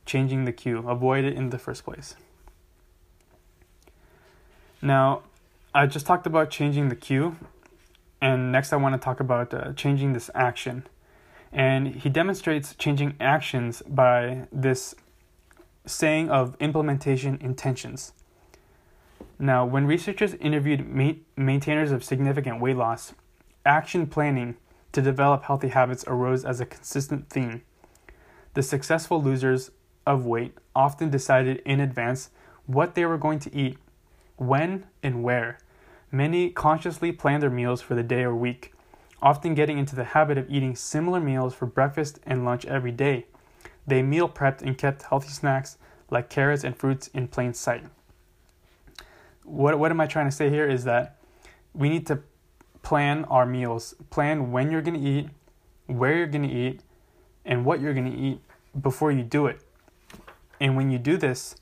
Changing 0.07 0.45
the 0.45 0.53
cue, 0.53 0.89
avoid 0.89 1.25
it 1.25 1.35
in 1.35 1.51
the 1.51 1.59
first 1.59 1.85
place. 1.85 2.15
Now, 4.81 5.23
I 5.75 5.87
just 5.87 6.07
talked 6.07 6.27
about 6.27 6.51
changing 6.51 6.89
the 6.89 6.97
cue, 6.97 7.37
and 8.21 8.53
next 8.53 8.73
I 8.73 8.77
want 8.77 8.95
to 8.95 9.05
talk 9.05 9.21
about 9.21 9.53
uh, 9.53 9.73
changing 9.73 10.13
this 10.13 10.31
action. 10.35 10.85
And 11.53 11.89
he 11.89 12.09
demonstrates 12.09 12.75
changing 12.75 13.17
actions 13.21 13.83
by 13.89 14.47
this 14.53 14.95
saying 15.87 16.31
of 16.31 16.57
implementation 16.61 17.39
intentions. 17.41 18.13
Now, 19.39 19.65
when 19.65 19.87
researchers 19.87 20.35
interviewed 20.35 20.89
ma- 20.89 21.13
maintainers 21.37 21.91
of 21.91 22.05
significant 22.05 22.61
weight 22.61 22.77
loss, 22.77 23.15
action 23.65 24.07
planning 24.07 24.57
to 24.93 25.03
develop 25.03 25.45
healthy 25.45 25.69
habits 25.69 26.05
arose 26.07 26.45
as 26.45 26.61
a 26.61 26.67
consistent 26.67 27.29
theme. 27.29 27.63
The 28.59 28.65
successful 28.65 29.23
losers 29.23 29.71
of 30.05 30.27
weight 30.27 30.53
often 30.75 31.11
decided 31.11 31.63
in 31.65 31.79
advance 31.79 32.31
what 32.67 32.97
they 32.97 33.05
were 33.05 33.17
going 33.17 33.39
to 33.39 33.55
eat, 33.55 33.79
when, 34.35 34.87
and 35.01 35.23
where. 35.23 35.61
Many 36.11 36.51
consciously 36.51 37.13
planned 37.13 37.45
their 37.45 37.51
meals 37.51 37.81
for 37.81 37.95
the 37.95 38.03
day 38.03 38.25
or 38.25 38.35
week, 38.35 38.73
often 39.23 39.55
getting 39.55 39.79
into 39.79 39.95
the 39.95 40.03
habit 40.03 40.39
of 40.39 40.51
eating 40.51 40.75
similar 40.75 41.21
meals 41.21 41.55
for 41.55 41.67
breakfast 41.67 42.19
and 42.27 42.45
lunch 42.45 42.65
every 42.65 42.91
day. 42.91 43.27
They 43.87 44.03
meal 44.03 44.29
prepped 44.29 44.63
and 44.63 44.77
kept 44.77 45.05
healthy 45.05 45.29
snacks 45.29 45.79
like 46.11 46.29
carrots 46.29 46.65
and 46.65 46.77
fruits 46.77 47.07
in 47.15 47.29
plain 47.29 47.55
sight. 47.55 47.85
What, 49.45 49.79
what 49.79 49.93
am 49.93 50.01
I 50.01 50.07
trying 50.07 50.27
to 50.27 50.35
say 50.35 50.51
here 50.51 50.69
is 50.69 50.83
that 50.83 51.17
we 51.75 51.89
need 51.89 52.09
to 52.09 52.23
plan 52.83 53.25
our 53.27 53.47
meals, 53.47 53.95
plan 54.11 54.51
when 54.51 54.73
you're 54.73 54.83
going 54.83 55.01
to 55.01 55.09
eat, 55.09 55.29
where 55.87 56.17
you're 56.17 56.27
going 56.27 56.49
to 56.49 56.53
eat, 56.53 56.81
and 57.45 57.65
what 57.65 57.81
you're 57.81 57.95
going 57.95 58.11
to 58.11 58.19
eat 58.19 58.41
before 58.81 59.13
you 59.13 59.23
do 59.23 59.47
it. 59.47 59.61
And 60.61 60.77
when 60.77 60.91
you 60.91 60.99
do 60.99 61.17
this, 61.17 61.57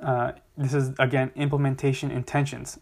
uh, 0.00 0.32
this 0.56 0.74
is 0.74 0.92
again 0.98 1.30
implementation 1.34 2.10
intentions. 2.10 2.78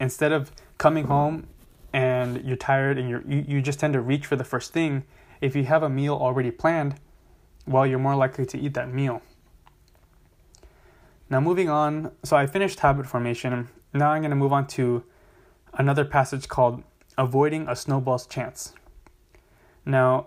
Instead 0.00 0.32
of 0.32 0.50
coming 0.78 1.06
home 1.06 1.46
and 1.92 2.44
you're 2.44 2.56
tired 2.56 2.98
and 2.98 3.08
you're, 3.08 3.22
you, 3.26 3.44
you 3.46 3.62
just 3.62 3.78
tend 3.78 3.94
to 3.94 4.00
reach 4.00 4.26
for 4.26 4.36
the 4.36 4.44
first 4.44 4.72
thing, 4.72 5.04
if 5.40 5.54
you 5.54 5.64
have 5.64 5.82
a 5.82 5.88
meal 5.88 6.14
already 6.14 6.50
planned, 6.50 6.96
well, 7.66 7.86
you're 7.86 7.98
more 7.98 8.16
likely 8.16 8.44
to 8.46 8.58
eat 8.58 8.74
that 8.74 8.92
meal. 8.92 9.22
Now, 11.30 11.40
moving 11.40 11.70
on, 11.70 12.12
so 12.22 12.36
I 12.36 12.46
finished 12.46 12.80
habit 12.80 13.06
formation. 13.06 13.68
Now 13.92 14.10
I'm 14.10 14.20
going 14.22 14.30
to 14.30 14.36
move 14.36 14.52
on 14.52 14.66
to 14.68 15.04
another 15.72 16.04
passage 16.04 16.48
called 16.48 16.82
Avoiding 17.16 17.68
a 17.68 17.76
Snowball's 17.76 18.26
Chance. 18.26 18.74
Now, 19.86 20.26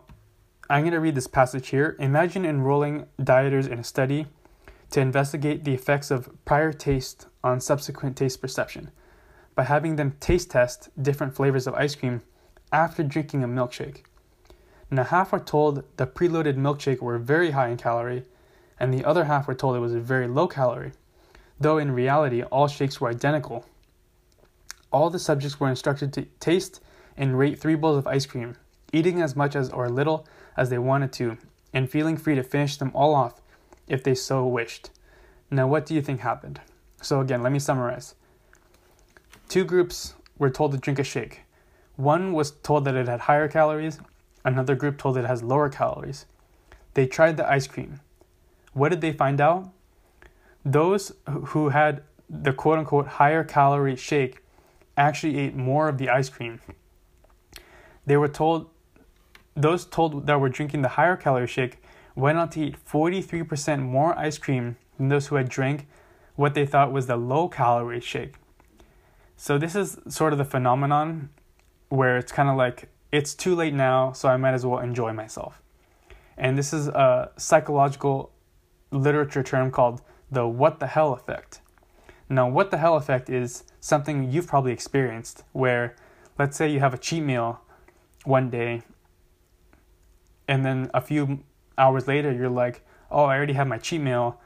I'm 0.69 0.81
going 0.81 0.91
to 0.91 0.99
read 0.99 1.15
this 1.15 1.27
passage 1.27 1.69
here. 1.69 1.95
Imagine 1.97 2.45
enrolling 2.45 3.05
dieters 3.21 3.69
in 3.69 3.79
a 3.79 3.85
study 3.85 4.27
to 4.91 4.99
investigate 4.99 5.63
the 5.63 5.73
effects 5.73 6.11
of 6.11 6.29
prior 6.43 6.73
taste 6.73 7.27
on 7.41 7.61
subsequent 7.61 8.17
taste 8.17 8.41
perception 8.41 8.91
by 9.55 9.63
having 9.63 9.95
them 9.95 10.17
taste 10.19 10.51
test 10.51 10.89
different 11.01 11.33
flavors 11.33 11.67
of 11.67 11.73
ice 11.75 11.95
cream 11.95 12.21
after 12.73 13.01
drinking 13.01 13.45
a 13.45 13.47
milkshake. 13.47 14.03
Now, 14.91 15.05
half 15.05 15.31
were 15.31 15.39
told 15.39 15.83
the 15.95 16.05
preloaded 16.05 16.57
milkshake 16.57 17.01
were 17.01 17.17
very 17.17 17.51
high 17.51 17.69
in 17.69 17.77
calorie 17.77 18.25
and 18.77 18.93
the 18.93 19.05
other 19.05 19.23
half 19.23 19.47
were 19.47 19.55
told 19.55 19.77
it 19.77 19.79
was 19.79 19.93
a 19.93 20.01
very 20.01 20.27
low 20.27 20.47
calorie, 20.49 20.91
though 21.57 21.77
in 21.77 21.91
reality 21.91 22.43
all 22.43 22.67
shakes 22.67 22.99
were 22.99 23.09
identical. 23.09 23.65
All 24.91 25.09
the 25.09 25.19
subjects 25.19 25.61
were 25.61 25.69
instructed 25.69 26.11
to 26.13 26.23
taste 26.41 26.81
and 27.15 27.39
rate 27.39 27.57
three 27.57 27.75
bowls 27.75 27.97
of 27.97 28.07
ice 28.07 28.25
cream, 28.25 28.57
eating 28.93 29.21
as 29.21 29.35
much 29.35 29.55
as 29.55 29.69
or 29.69 29.89
little 29.89 30.27
as 30.55 30.69
they 30.69 30.77
wanted 30.77 31.11
to, 31.13 31.37
and 31.73 31.89
feeling 31.89 32.17
free 32.17 32.35
to 32.35 32.43
finish 32.43 32.77
them 32.77 32.91
all 32.93 33.13
off 33.13 33.41
if 33.87 34.03
they 34.03 34.15
so 34.15 34.45
wished. 34.45 34.89
Now, 35.51 35.67
what 35.67 35.85
do 35.85 35.93
you 35.93 36.01
think 36.01 36.19
happened? 36.19 36.61
So, 37.01 37.21
again, 37.21 37.43
let 37.43 37.51
me 37.51 37.59
summarize. 37.59 38.15
Two 39.49 39.63
groups 39.63 40.13
were 40.37 40.49
told 40.49 40.71
to 40.73 40.77
drink 40.77 40.99
a 40.99 41.03
shake. 41.03 41.41
One 41.95 42.33
was 42.33 42.51
told 42.51 42.85
that 42.85 42.95
it 42.95 43.07
had 43.07 43.21
higher 43.21 43.47
calories, 43.47 43.99
another 44.43 44.75
group 44.75 44.97
told 44.97 45.17
it 45.17 45.25
has 45.25 45.41
lower 45.43 45.69
calories. 45.69 46.25
They 46.93 47.07
tried 47.07 47.37
the 47.37 47.49
ice 47.49 47.67
cream. 47.67 48.01
What 48.73 48.89
did 48.89 49.01
they 49.01 49.13
find 49.13 49.39
out? 49.41 49.69
Those 50.65 51.11
who 51.27 51.69
had 51.69 52.03
the 52.29 52.53
quote 52.53 52.79
unquote 52.79 53.07
higher 53.07 53.43
calorie 53.43 53.95
shake 53.95 54.43
actually 54.97 55.37
ate 55.37 55.55
more 55.55 55.87
of 55.87 55.97
the 55.97 56.09
ice 56.09 56.29
cream. 56.29 56.59
They 58.05 58.17
were 58.17 58.27
told, 58.27 58.69
those 59.57 59.85
told 59.85 60.27
that 60.27 60.39
were 60.39 60.49
drinking 60.49 60.83
the 60.83 60.89
higher 60.89 61.17
calorie 61.17 61.47
shake 61.47 61.81
went 62.15 62.37
on 62.37 62.49
to 62.49 62.61
eat 62.61 62.75
43% 62.85 63.81
more 63.81 64.17
ice 64.17 64.37
cream 64.37 64.77
than 64.97 65.09
those 65.09 65.27
who 65.27 65.35
had 65.35 65.49
drank 65.49 65.87
what 66.35 66.53
they 66.53 66.65
thought 66.65 66.91
was 66.91 67.07
the 67.07 67.17
low 67.17 67.49
calorie 67.49 67.99
shake. 67.99 68.35
So, 69.35 69.57
this 69.57 69.75
is 69.75 69.99
sort 70.07 70.33
of 70.33 70.39
the 70.39 70.45
phenomenon 70.45 71.29
where 71.89 72.17
it's 72.17 72.31
kind 72.31 72.49
of 72.49 72.55
like 72.55 72.89
it's 73.11 73.33
too 73.33 73.55
late 73.55 73.73
now, 73.73 74.11
so 74.11 74.29
I 74.29 74.37
might 74.37 74.53
as 74.53 74.65
well 74.65 74.79
enjoy 74.79 75.13
myself. 75.13 75.61
And 76.37 76.57
this 76.57 76.73
is 76.73 76.87
a 76.87 77.31
psychological 77.37 78.31
literature 78.91 79.43
term 79.43 79.71
called 79.71 80.01
the 80.31 80.47
what 80.47 80.79
the 80.79 80.87
hell 80.87 81.13
effect. 81.13 81.61
Now, 82.29 82.47
what 82.49 82.71
the 82.71 82.77
hell 82.77 82.95
effect 82.95 83.29
is 83.29 83.63
something 83.79 84.31
you've 84.31 84.47
probably 84.47 84.73
experienced 84.73 85.43
where, 85.53 85.95
let's 86.37 86.57
say, 86.57 86.69
you 86.69 86.79
have 86.79 86.93
a 86.93 86.97
cheat 86.97 87.23
meal 87.23 87.61
one 88.25 88.49
day, 88.49 88.83
and 90.47 90.65
then 90.65 90.89
a 90.93 91.01
few 91.01 91.43
hours 91.77 92.07
later, 92.07 92.31
you're 92.31 92.49
like, 92.49 92.85
oh, 93.11 93.25
I 93.25 93.35
already 93.35 93.53
had 93.53 93.67
my 93.67 93.77
cheat 93.77 94.01
meal. 94.01 94.39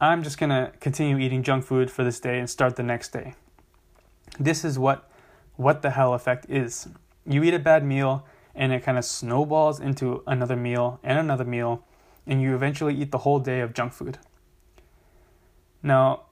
I'm 0.00 0.22
just 0.22 0.38
gonna 0.38 0.72
continue 0.80 1.18
eating 1.18 1.42
junk 1.42 1.64
food 1.64 1.90
for 1.90 2.04
this 2.04 2.20
day 2.20 2.38
and 2.38 2.48
start 2.48 2.76
the 2.76 2.82
next 2.82 3.12
day. 3.12 3.34
This 4.38 4.64
is 4.64 4.78
what 4.78 5.10
what 5.56 5.80
the 5.80 5.90
hell 5.90 6.12
effect 6.12 6.46
is. 6.50 6.88
You 7.24 7.42
eat 7.42 7.54
a 7.54 7.58
bad 7.58 7.82
meal 7.84 8.26
and 8.54 8.72
it 8.72 8.82
kind 8.82 8.98
of 8.98 9.04
snowballs 9.04 9.80
into 9.80 10.22
another 10.26 10.56
meal 10.56 11.00
and 11.02 11.18
another 11.18 11.44
meal 11.44 11.84
and 12.26 12.42
you 12.42 12.54
eventually 12.54 12.94
eat 12.94 13.10
the 13.10 13.18
whole 13.18 13.38
day 13.38 13.60
of 13.60 13.72
junk 13.72 13.92
food. 13.92 14.18
Now, 15.82 16.24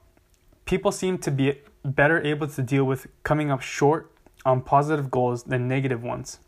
people 0.65 0.91
seem 0.91 1.17
to 1.19 1.31
be 1.31 1.61
better 1.83 2.21
able 2.21 2.47
to 2.47 2.61
deal 2.61 2.83
with 2.83 3.07
coming 3.23 3.51
up 3.51 3.61
short 3.61 4.11
on 4.45 4.61
positive 4.61 5.09
goals 5.09 5.43
than 5.43 5.67
negative 5.67 6.03
ones. 6.03 6.39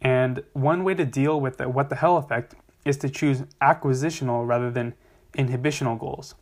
And 0.00 0.42
one 0.52 0.84
way 0.84 0.94
to 0.94 1.04
deal 1.04 1.40
with 1.40 1.58
the 1.58 1.68
what 1.68 1.88
the 1.88 1.96
hell 1.96 2.16
effect 2.16 2.54
is 2.84 2.96
to 2.98 3.08
choose 3.08 3.42
acquisitional 3.60 4.46
rather 4.46 4.70
than 4.70 4.94
inhibitional 5.34 5.98
goals. 5.98 6.34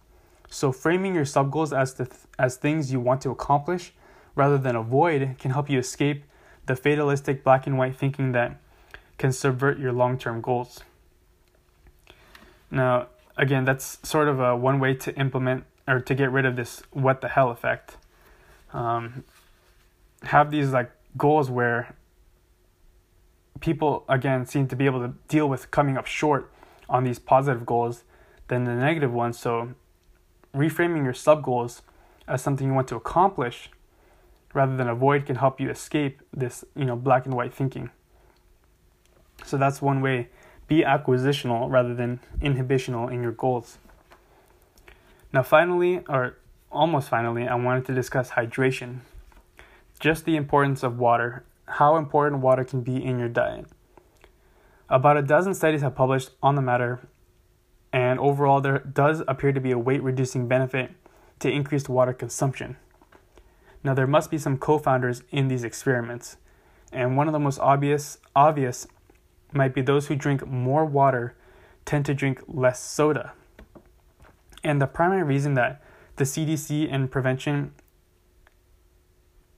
So 0.49 0.73
framing 0.73 1.15
your 1.15 1.25
sub 1.25 1.51
goals 1.51 1.73
as 1.73 1.95
th- 1.95 2.11
as 2.39 2.57
things 2.57 2.93
you 2.93 3.01
want 3.01 3.21
to 3.23 3.31
accomplish 3.31 3.93
rather 4.35 4.59
than 4.59 4.77
avoid 4.77 5.37
can 5.39 5.51
help 5.51 5.71
you 5.71 5.79
escape 5.79 6.25
the 6.67 6.77
fatalistic 6.77 7.43
black 7.43 7.67
and 7.67 7.79
white 7.79 7.97
thinking 7.97 8.33
that 8.33 8.61
can 9.19 9.33
subvert 9.33 9.79
your 9.79 9.93
long-term 9.93 10.41
goals. 10.41 10.83
Now, 12.71 13.07
again, 13.37 13.65
that's 13.65 13.99
sort 14.07 14.29
of 14.29 14.41
a 14.41 14.55
one 14.55 14.79
way 14.79 14.95
to 14.95 15.15
implement 15.19 15.65
or 15.89 16.01
to 16.01 16.15
get 16.15 16.31
rid 16.31 16.45
of 16.45 16.57
this 16.57 16.83
what 16.93 17.21
the 17.21 17.29
hell 17.29 17.51
effect. 17.51 17.97
Um, 18.73 19.25
have 20.23 20.51
these 20.51 20.71
like 20.71 20.91
goals 21.17 21.51
where 21.51 21.95
people 23.61 24.05
again 24.09 24.47
seem 24.47 24.69
to 24.69 24.77
be 24.77 24.87
able 24.87 25.01
to 25.01 25.15
deal 25.29 25.49
with 25.49 25.71
coming 25.71 25.97
up 25.97 26.07
short 26.07 26.53
on 26.89 27.05
these 27.05 27.19
positive 27.19 27.67
goals 27.67 28.05
than 28.49 28.65
the 28.65 28.75
negative 28.75 29.13
ones. 29.13 29.39
So, 29.39 29.75
reframing 30.55 31.05
your 31.05 31.15
sub 31.15 31.43
goals 31.43 31.83
as 32.29 32.43
something 32.43 32.67
you 32.67 32.75
want 32.75 32.89
to 32.89 32.97
accomplish 32.97 33.71
rather 34.55 34.77
than 34.77 34.89
avoid 34.89 35.27
can 35.27 35.37
help 35.37 35.61
you 35.61 35.69
escape 35.69 36.23
this 36.33 36.65
you 36.75 36.85
know 36.85 36.97
black 36.97 37.27
and 37.27 37.35
white 37.35 37.53
thinking. 37.53 37.91
So 39.45 39.57
that's 39.57 39.83
one 39.83 40.01
way 40.01 40.29
be 40.67 40.83
acquisitional 40.83 41.71
rather 41.71 41.95
than 41.95 42.21
inhibitional 42.41 43.13
in 43.13 43.23
your 43.23 43.33
goals. 43.33 43.79
Now, 45.33 45.43
finally, 45.43 46.03
or 46.09 46.39
almost 46.73 47.09
finally, 47.09 47.47
I 47.47 47.55
wanted 47.55 47.85
to 47.87 47.95
discuss 47.95 48.31
hydration. 48.31 49.01
Just 50.01 50.25
the 50.25 50.37
importance 50.37 50.83
of 50.83 50.99
water, 50.99 51.45
how 51.67 51.97
important 51.97 52.43
water 52.43 52.65
can 52.65 52.81
be 52.81 53.03
in 53.03 53.19
your 53.19 53.29
diet. 53.29 53.67
About 54.89 55.17
a 55.17 55.23
dozen 55.23 55.55
studies 55.55 55.83
have 55.83 55.95
published 55.95 56.31
on 56.43 56.55
the 56.55 56.63
matter, 56.63 57.09
and 57.93 58.21
overall, 58.21 58.61
there 58.61 58.79
does 58.79 59.23
appear 59.27 59.53
to 59.53 59.61
be 59.61 59.73
a 59.73 59.79
weight 59.79 60.03
reducing 60.03 60.47
benefit 60.47 60.93
to 61.41 61.51
increased 61.51 61.89
water 61.89 62.13
consumption. 62.13 62.77
Now, 63.83 63.95
there 63.95 64.07
must 64.07 64.31
be 64.31 64.39
some 64.39 64.59
confounders 64.59 65.23
in 65.31 65.49
these 65.49 65.65
experiments. 65.65 66.37
And 66.93 67.17
one 67.17 67.27
of 67.27 67.33
the 67.33 67.39
most 67.39 67.59
obvious 67.59 68.19
obvious 68.35 68.87
might 69.53 69.75
be 69.75 69.83
those 69.83 70.07
who 70.07 70.15
drink 70.15 70.47
more 70.47 70.85
water 70.85 71.37
tend 71.85 72.05
to 72.07 72.15
drink 72.15 72.43
less 72.47 72.81
soda. 72.83 73.33
And 74.63 74.81
the 74.81 74.87
primary 74.87 75.23
reason 75.23 75.55
that 75.55 75.83
the 76.17 76.25
CDC 76.25 76.93
and 76.93 77.11
Prevention, 77.11 77.73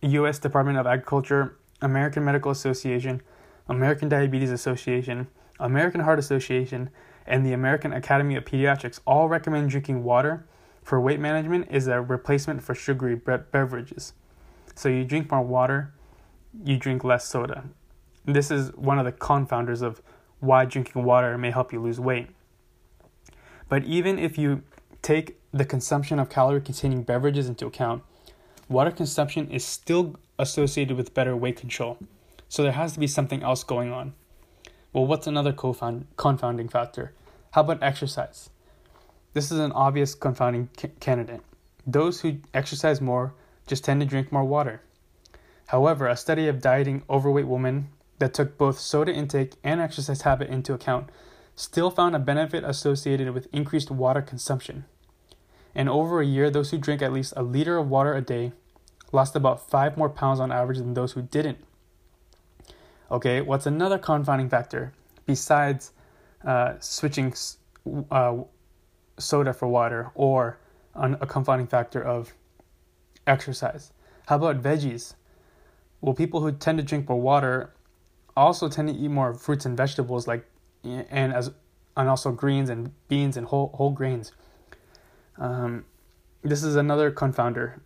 US 0.03 0.39
Department 0.39 0.79
of 0.79 0.87
Agriculture, 0.87 1.58
American 1.81 2.25
Medical 2.25 2.51
Association, 2.51 3.23
American 3.69 4.09
Diabetes 4.09 4.51
Association, 4.51 5.29
American 5.61 6.01
Heart 6.01 6.19
Association, 6.19 6.91
and 7.27 7.45
the 7.45 7.53
American 7.53 7.93
Academy 7.93 8.37
of 8.37 8.45
Pediatrics 8.45 9.01
all 9.07 9.29
recommend 9.29 9.71
drinking 9.71 10.03
water 10.03 10.47
for 10.83 11.01
weight 11.01 11.21
management 11.21 11.69
is 11.71 11.87
a 11.87 12.01
replacement 12.01 12.63
for 12.63 12.75
sugary 12.75 13.15
beverages. 13.15 14.15
So 14.75 14.89
you 14.89 15.05
drink 15.05 15.31
more 15.31 15.43
water, 15.43 15.93
you 16.65 16.79
drink 16.79 17.05
less 17.05 17.27
soda. 17.27 17.65
This 18.25 18.51
is 18.51 18.73
one 18.75 18.99
of 18.99 19.05
the 19.05 19.13
confounders 19.13 19.83
of 19.83 20.01
why 20.41 20.65
drinking 20.65 21.05
water 21.05 21.37
may 21.37 21.51
help 21.51 21.73
you 21.73 21.81
lose 21.83 22.01
weight. 22.01 22.29
But 23.69 23.85
even 23.85 24.19
if 24.19 24.39
you 24.39 24.63
take 25.03 25.39
the 25.53 25.65
consumption 25.65 26.19
of 26.19 26.31
calorie 26.31 26.61
containing 26.61 27.03
beverages 27.03 27.49
into 27.49 27.67
account, 27.67 28.03
water 28.69 28.91
consumption 28.91 29.51
is 29.51 29.65
still 29.65 30.17
associated 30.39 30.97
with 30.97 31.15
better 31.15 31.37
weight 31.37 31.57
control. 31.57 31.99
So 32.49 32.63
there 32.63 32.73
has 32.73 32.93
to 32.95 33.01
be 33.01 33.07
something 33.07 33.43
else 33.43 33.65
going 33.65 33.93
on. 33.93 34.15
Well, 34.93 35.07
what's 35.07 35.27
another 35.27 35.53
confounding 35.53 36.69
factor? 36.69 37.13
How 37.53 37.63
about 37.63 37.83
exercise? 37.83 38.51
This 39.35 39.51
is 39.51 39.59
an 39.59 39.73
obvious 39.73 40.15
confounding 40.15 40.71
ca- 40.77 40.89
candidate. 41.01 41.43
Those 41.87 42.21
who 42.21 42.39
exercise 42.55 43.01
more 43.01 43.35
just 43.67 43.85
tend 43.85 44.01
to 44.01 44.07
drink 44.07 44.33
more 44.33 44.45
water. 44.45 44.83
However, 45.67 46.07
a 46.07 46.17
study 46.17 46.49
of 46.49 46.63
dieting 46.63 47.03
overweight 47.11 47.47
women 47.47 47.89
that 48.19 48.33
took 48.33 48.57
both 48.57 48.79
soda 48.79 49.13
intake 49.13 49.53
and 49.63 49.81
exercise 49.81 50.23
habit 50.23 50.49
into 50.49 50.73
account 50.73 51.11
still 51.55 51.91
found 51.91 52.17
a 52.17 52.19
benefit 52.19 52.65
associated 52.65 53.31
with 53.35 53.49
increased 53.53 53.91
water 53.91 54.23
consumption. 54.23 54.87
And 55.79 55.89
over 55.89 56.21
a 56.21 56.27
year, 56.27 56.51
those 56.51 56.73
who 56.73 56.77
drank 56.77 57.03
at 57.03 57.13
least 57.13 57.33
a 57.37 57.43
liter 57.45 57.79
of 57.79 57.89
water 57.89 58.13
a 58.13 58.21
day 58.21 58.51
lost 59.13 59.37
about 59.37 59.71
5 59.71 59.97
more 59.97 60.11
pounds 60.11 60.41
on 60.41 60.51
average 60.51 60.79
than 60.79 60.95
those 60.95 61.13
who 61.13 61.23
didn't. 61.23 61.59
Okay, 63.13 63.41
what's 63.41 63.65
another 63.65 63.97
confounding 63.97 64.49
factor 64.49 64.93
besides 65.25 65.93
uh, 66.45 66.75
switching 66.81 67.33
uh, 68.11 68.39
soda 69.19 69.53
for 69.53 69.69
water 69.69 70.11
or 70.17 70.59
a 70.97 71.27
confounding 71.29 71.69
factor 71.69 72.03
of 72.03 72.35
exercise? 73.25 73.93
How 74.27 74.35
about 74.35 74.61
veggies? 74.61 75.15
Well, 76.01 76.13
people 76.13 76.41
who 76.41 76.51
tend 76.51 76.79
to 76.79 76.85
drink 76.85 77.09
more 77.09 77.21
water 77.21 77.73
also 78.37 78.69
tend 78.69 78.89
to 78.89 78.95
eat 78.97 79.13
more 79.13 79.33
fruits 79.33 79.65
and 79.65 79.77
vegetables, 79.77 80.27
like 80.27 80.45
and 80.83 81.33
as 81.33 81.53
and 81.97 82.09
also 82.09 82.33
greens 82.33 82.69
and 82.69 82.91
beans 83.07 83.37
and 83.37 83.47
whole 83.47 83.71
whole 83.75 83.93
grains. 83.93 84.33
Um, 85.39 85.85
this 86.43 86.63
is 86.63 86.77
another 86.77 87.11
confounder. 87.11 87.81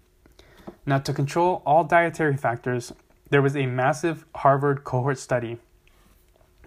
Now, 0.86 0.98
to 0.98 1.12
control 1.12 1.62
all 1.64 1.84
dietary 1.84 2.36
factors, 2.36 2.92
there 3.30 3.42
was 3.42 3.56
a 3.56 3.66
massive 3.66 4.24
Harvard 4.36 4.84
cohort 4.84 5.18
study 5.18 5.58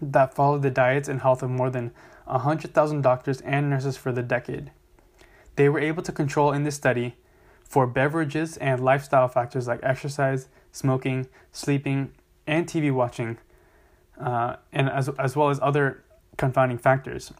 that 0.01 0.33
followed 0.33 0.61
the 0.61 0.71
diets 0.71 1.07
and 1.07 1.21
health 1.21 1.43
of 1.43 1.49
more 1.49 1.69
than 1.69 1.91
100,000 2.25 3.01
doctors 3.01 3.41
and 3.41 3.69
nurses 3.69 3.97
for 3.97 4.11
the 4.11 4.23
decade. 4.23 4.71
They 5.55 5.69
were 5.69 5.79
able 5.79 6.03
to 6.03 6.11
control 6.11 6.51
in 6.51 6.63
this 6.63 6.75
study 6.75 7.15
for 7.63 7.87
beverages 7.87 8.57
and 8.57 8.83
lifestyle 8.83 9.27
factors 9.27 9.67
like 9.67 9.79
exercise, 9.83 10.47
smoking, 10.71 11.27
sleeping, 11.51 12.11
and 12.47 12.67
TV 12.67 12.91
watching, 12.91 13.37
uh, 14.19 14.57
and 14.71 14.89
as, 14.89 15.09
as 15.19 15.35
well 15.35 15.49
as 15.49 15.59
other 15.61 16.03
confounding 16.37 16.77
factors. 16.77 17.31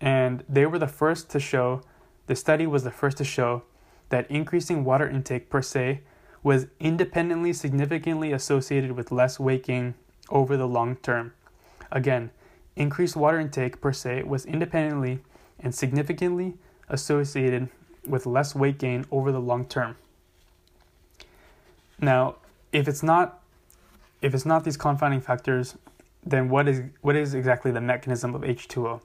And 0.00 0.44
they 0.48 0.66
were 0.66 0.78
the 0.78 0.86
first 0.86 1.30
to 1.30 1.40
show, 1.40 1.82
the 2.26 2.36
study 2.36 2.66
was 2.66 2.84
the 2.84 2.90
first 2.90 3.18
to 3.18 3.24
show 3.24 3.62
that 4.08 4.30
increasing 4.30 4.84
water 4.84 5.08
intake 5.08 5.50
per 5.50 5.62
se 5.62 6.00
was 6.42 6.66
independently 6.78 7.52
significantly 7.52 8.32
associated 8.32 8.92
with 8.92 9.10
less 9.10 9.40
weight 9.40 9.64
gain 9.64 9.94
over 10.28 10.56
the 10.56 10.68
long 10.68 10.96
term. 10.96 11.32
Again, 11.90 12.30
increased 12.76 13.16
water 13.16 13.40
intake 13.40 13.80
per 13.80 13.92
se 13.92 14.24
was 14.24 14.44
independently 14.44 15.20
and 15.58 15.74
significantly 15.74 16.54
associated 16.88 17.68
with 18.06 18.26
less 18.26 18.54
weight 18.54 18.78
gain 18.78 19.06
over 19.10 19.32
the 19.32 19.40
long 19.40 19.64
term. 19.64 19.96
Now, 22.00 22.36
if 22.72 22.88
it's 22.88 23.02
not 23.02 23.40
if 24.20 24.34
it's 24.34 24.46
not 24.46 24.64
these 24.64 24.76
confounding 24.76 25.20
factors, 25.20 25.76
then 26.24 26.48
what 26.48 26.68
is 26.68 26.82
what 27.00 27.16
is 27.16 27.34
exactly 27.34 27.70
the 27.70 27.80
mechanism 27.80 28.34
of 28.34 28.42
H2O? 28.42 29.00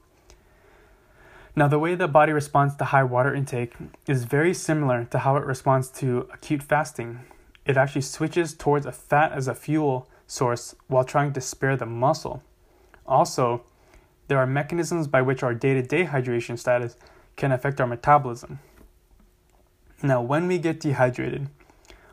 Now, 1.56 1.66
the 1.66 1.78
way 1.78 1.94
the 1.94 2.06
body 2.06 2.32
responds 2.32 2.76
to 2.76 2.84
high 2.84 3.02
water 3.02 3.34
intake 3.34 3.74
is 4.06 4.24
very 4.24 4.54
similar 4.54 5.04
to 5.06 5.18
how 5.18 5.36
it 5.36 5.44
responds 5.44 5.88
to 6.00 6.28
acute 6.32 6.62
fasting. 6.62 7.20
It 7.66 7.76
actually 7.76 8.02
switches 8.02 8.54
towards 8.54 8.86
a 8.86 8.92
fat 8.92 9.32
as 9.32 9.48
a 9.48 9.54
fuel 9.54 10.08
source 10.26 10.76
while 10.86 11.04
trying 11.04 11.32
to 11.32 11.40
spare 11.40 11.76
the 11.76 11.86
muscle. 11.86 12.42
Also, 13.04 13.62
there 14.28 14.38
are 14.38 14.46
mechanisms 14.46 15.08
by 15.08 15.22
which 15.22 15.42
our 15.42 15.54
day 15.54 15.74
to 15.74 15.82
day 15.82 16.06
hydration 16.06 16.56
status 16.56 16.96
can 17.36 17.50
affect 17.50 17.80
our 17.80 17.86
metabolism. 17.86 18.60
Now, 20.02 20.22
when 20.22 20.46
we 20.46 20.58
get 20.58 20.80
dehydrated, 20.80 21.48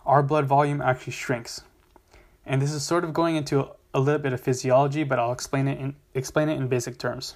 our 0.06 0.24
blood 0.24 0.46
volume 0.46 0.82
actually 0.82 1.14
shrinks. 1.14 1.62
And 2.44 2.62
this 2.62 2.72
is 2.72 2.82
sort 2.82 3.04
of 3.04 3.14
going 3.14 3.36
into 3.36 3.70
a 3.94 4.00
little 4.00 4.20
bit 4.22 4.34
of 4.34 4.42
physiology, 4.42 5.04
but 5.04 5.20
I'll 5.20 5.32
explain 5.32 5.68
it 5.68 5.80
in, 5.80 5.96
explain 6.14 6.50
it 6.50 6.58
in 6.58 6.68
basic 6.68 6.98
terms. 6.98 7.36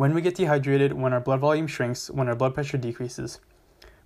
When 0.00 0.14
we 0.14 0.22
get 0.22 0.36
dehydrated, 0.36 0.94
when 0.94 1.12
our 1.12 1.20
blood 1.20 1.40
volume 1.40 1.66
shrinks, 1.66 2.08
when 2.08 2.26
our 2.26 2.34
blood 2.34 2.54
pressure 2.54 2.78
decreases, 2.78 3.38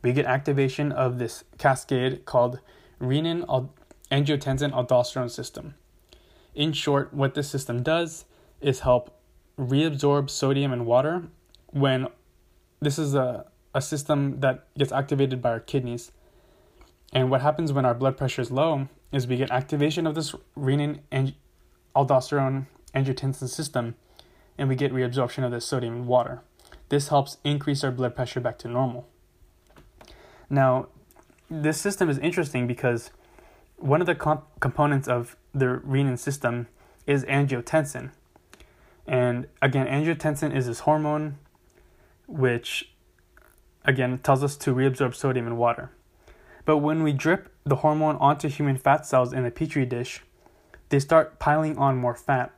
we 0.02 0.12
get 0.12 0.26
activation 0.26 0.90
of 0.90 1.20
this 1.20 1.44
cascade 1.56 2.24
called 2.24 2.58
renin 3.00 3.46
angiotensin 4.10 4.72
aldosterone 4.72 5.30
system. 5.30 5.76
In 6.52 6.72
short, 6.72 7.14
what 7.14 7.34
this 7.34 7.48
system 7.48 7.84
does 7.84 8.24
is 8.60 8.80
help 8.80 9.16
reabsorb 9.56 10.30
sodium 10.30 10.72
and 10.72 10.84
water 10.84 11.28
when 11.66 12.08
this 12.80 12.98
is 12.98 13.14
a, 13.14 13.46
a 13.72 13.80
system 13.80 14.40
that 14.40 14.66
gets 14.76 14.90
activated 14.90 15.40
by 15.40 15.50
our 15.50 15.60
kidneys. 15.60 16.10
And 17.12 17.30
what 17.30 17.40
happens 17.40 17.72
when 17.72 17.84
our 17.84 17.94
blood 17.94 18.16
pressure 18.16 18.42
is 18.42 18.50
low 18.50 18.88
is 19.12 19.28
we 19.28 19.36
get 19.36 19.52
activation 19.52 20.08
of 20.08 20.16
this 20.16 20.34
renin 20.58 21.34
aldosterone 21.94 22.66
angiotensin 22.96 23.48
system 23.48 23.94
and 24.58 24.68
we 24.68 24.74
get 24.74 24.92
reabsorption 24.92 25.44
of 25.44 25.50
the 25.50 25.60
sodium 25.60 25.94
in 25.96 26.06
water. 26.06 26.42
This 26.88 27.08
helps 27.08 27.38
increase 27.44 27.82
our 27.82 27.90
blood 27.90 28.14
pressure 28.14 28.40
back 28.40 28.58
to 28.58 28.68
normal. 28.68 29.08
Now, 30.48 30.88
this 31.50 31.80
system 31.80 32.08
is 32.08 32.18
interesting 32.18 32.66
because 32.66 33.10
one 33.76 34.00
of 34.00 34.06
the 34.06 34.14
comp- 34.14 34.44
components 34.60 35.08
of 35.08 35.36
the 35.52 35.80
renin 35.86 36.18
system 36.18 36.68
is 37.06 37.24
angiotensin. 37.24 38.10
And 39.06 39.46
again, 39.60 39.86
angiotensin 39.86 40.54
is 40.54 40.66
this 40.66 40.80
hormone 40.80 41.38
which 42.26 42.94
again 43.84 44.18
tells 44.18 44.42
us 44.42 44.56
to 44.56 44.74
reabsorb 44.74 45.14
sodium 45.14 45.46
in 45.46 45.56
water. 45.56 45.90
But 46.64 46.78
when 46.78 47.02
we 47.02 47.12
drip 47.12 47.52
the 47.64 47.76
hormone 47.76 48.16
onto 48.16 48.48
human 48.48 48.78
fat 48.78 49.06
cells 49.06 49.32
in 49.32 49.44
a 49.44 49.50
petri 49.50 49.84
dish, 49.84 50.22
they 50.88 50.98
start 50.98 51.38
piling 51.38 51.76
on 51.76 51.96
more 51.96 52.14
fat 52.14 52.52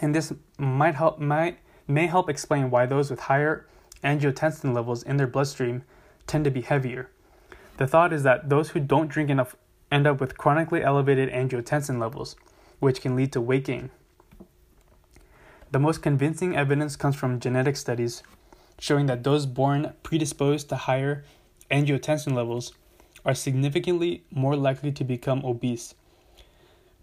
and 0.00 0.14
this 0.14 0.32
might 0.58 0.94
help 0.94 1.18
might 1.18 1.58
may 1.86 2.06
help 2.06 2.28
explain 2.28 2.70
why 2.70 2.86
those 2.86 3.10
with 3.10 3.20
higher 3.20 3.66
angiotensin 4.02 4.74
levels 4.74 5.02
in 5.02 5.16
their 5.16 5.26
bloodstream 5.26 5.82
tend 6.26 6.44
to 6.44 6.50
be 6.50 6.62
heavier. 6.62 7.10
The 7.76 7.86
thought 7.86 8.12
is 8.12 8.22
that 8.22 8.48
those 8.48 8.70
who 8.70 8.80
don't 8.80 9.08
drink 9.08 9.30
enough 9.30 9.56
end 9.90 10.06
up 10.06 10.20
with 10.20 10.38
chronically 10.38 10.82
elevated 10.82 11.30
angiotensin 11.30 12.00
levels, 12.00 12.36
which 12.80 13.00
can 13.00 13.16
lead 13.16 13.32
to 13.32 13.40
weight 13.40 13.64
gain. 13.64 13.90
The 15.70 15.78
most 15.78 16.02
convincing 16.02 16.56
evidence 16.56 16.96
comes 16.96 17.16
from 17.16 17.40
genetic 17.40 17.76
studies 17.76 18.22
showing 18.78 19.06
that 19.06 19.22
those 19.22 19.46
born 19.46 19.94
predisposed 20.02 20.68
to 20.68 20.76
higher 20.76 21.24
angiotensin 21.70 22.34
levels 22.34 22.72
are 23.24 23.34
significantly 23.34 24.24
more 24.30 24.56
likely 24.56 24.90
to 24.92 25.04
become 25.04 25.44
obese. 25.44 25.94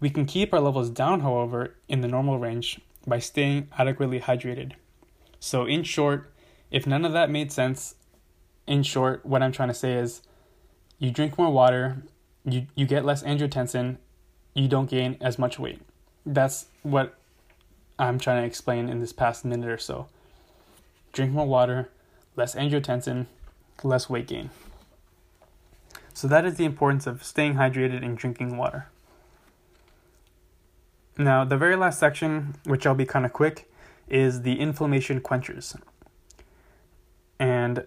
We 0.00 0.08
can 0.08 0.24
keep 0.24 0.54
our 0.54 0.60
levels 0.60 0.88
down, 0.88 1.20
however, 1.20 1.74
in 1.86 2.00
the 2.00 2.08
normal 2.08 2.38
range 2.38 2.80
by 3.06 3.18
staying 3.18 3.68
adequately 3.78 4.18
hydrated. 4.18 4.72
So, 5.38 5.66
in 5.66 5.84
short, 5.84 6.32
if 6.70 6.86
none 6.86 7.04
of 7.04 7.12
that 7.12 7.30
made 7.30 7.52
sense, 7.52 7.96
in 8.66 8.82
short, 8.82 9.24
what 9.26 9.42
I'm 9.42 9.52
trying 9.52 9.68
to 9.68 9.74
say 9.74 9.94
is 9.94 10.22
you 10.98 11.10
drink 11.10 11.36
more 11.36 11.50
water, 11.50 12.02
you, 12.44 12.66
you 12.74 12.86
get 12.86 13.04
less 13.04 13.22
angiotensin, 13.22 13.98
you 14.54 14.68
don't 14.68 14.88
gain 14.88 15.18
as 15.20 15.38
much 15.38 15.58
weight. 15.58 15.80
That's 16.24 16.66
what 16.82 17.18
I'm 17.98 18.18
trying 18.18 18.42
to 18.42 18.46
explain 18.46 18.88
in 18.88 19.00
this 19.00 19.12
past 19.12 19.44
minute 19.44 19.68
or 19.68 19.78
so. 19.78 20.08
Drink 21.12 21.32
more 21.32 21.46
water, 21.46 21.90
less 22.36 22.54
angiotensin, 22.54 23.26
less 23.82 24.08
weight 24.08 24.28
gain. 24.28 24.50
So, 26.14 26.26
that 26.28 26.46
is 26.46 26.54
the 26.54 26.64
importance 26.64 27.06
of 27.06 27.22
staying 27.22 27.54
hydrated 27.54 28.02
and 28.02 28.16
drinking 28.16 28.56
water. 28.56 28.86
Now, 31.20 31.44
the 31.44 31.58
very 31.58 31.76
last 31.76 31.98
section, 31.98 32.54
which 32.64 32.86
I'll 32.86 32.94
be 32.94 33.04
kind 33.04 33.26
of 33.26 33.34
quick, 33.34 33.70
is 34.08 34.40
the 34.40 34.58
inflammation 34.58 35.20
quenchers. 35.20 35.76
And 37.38 37.84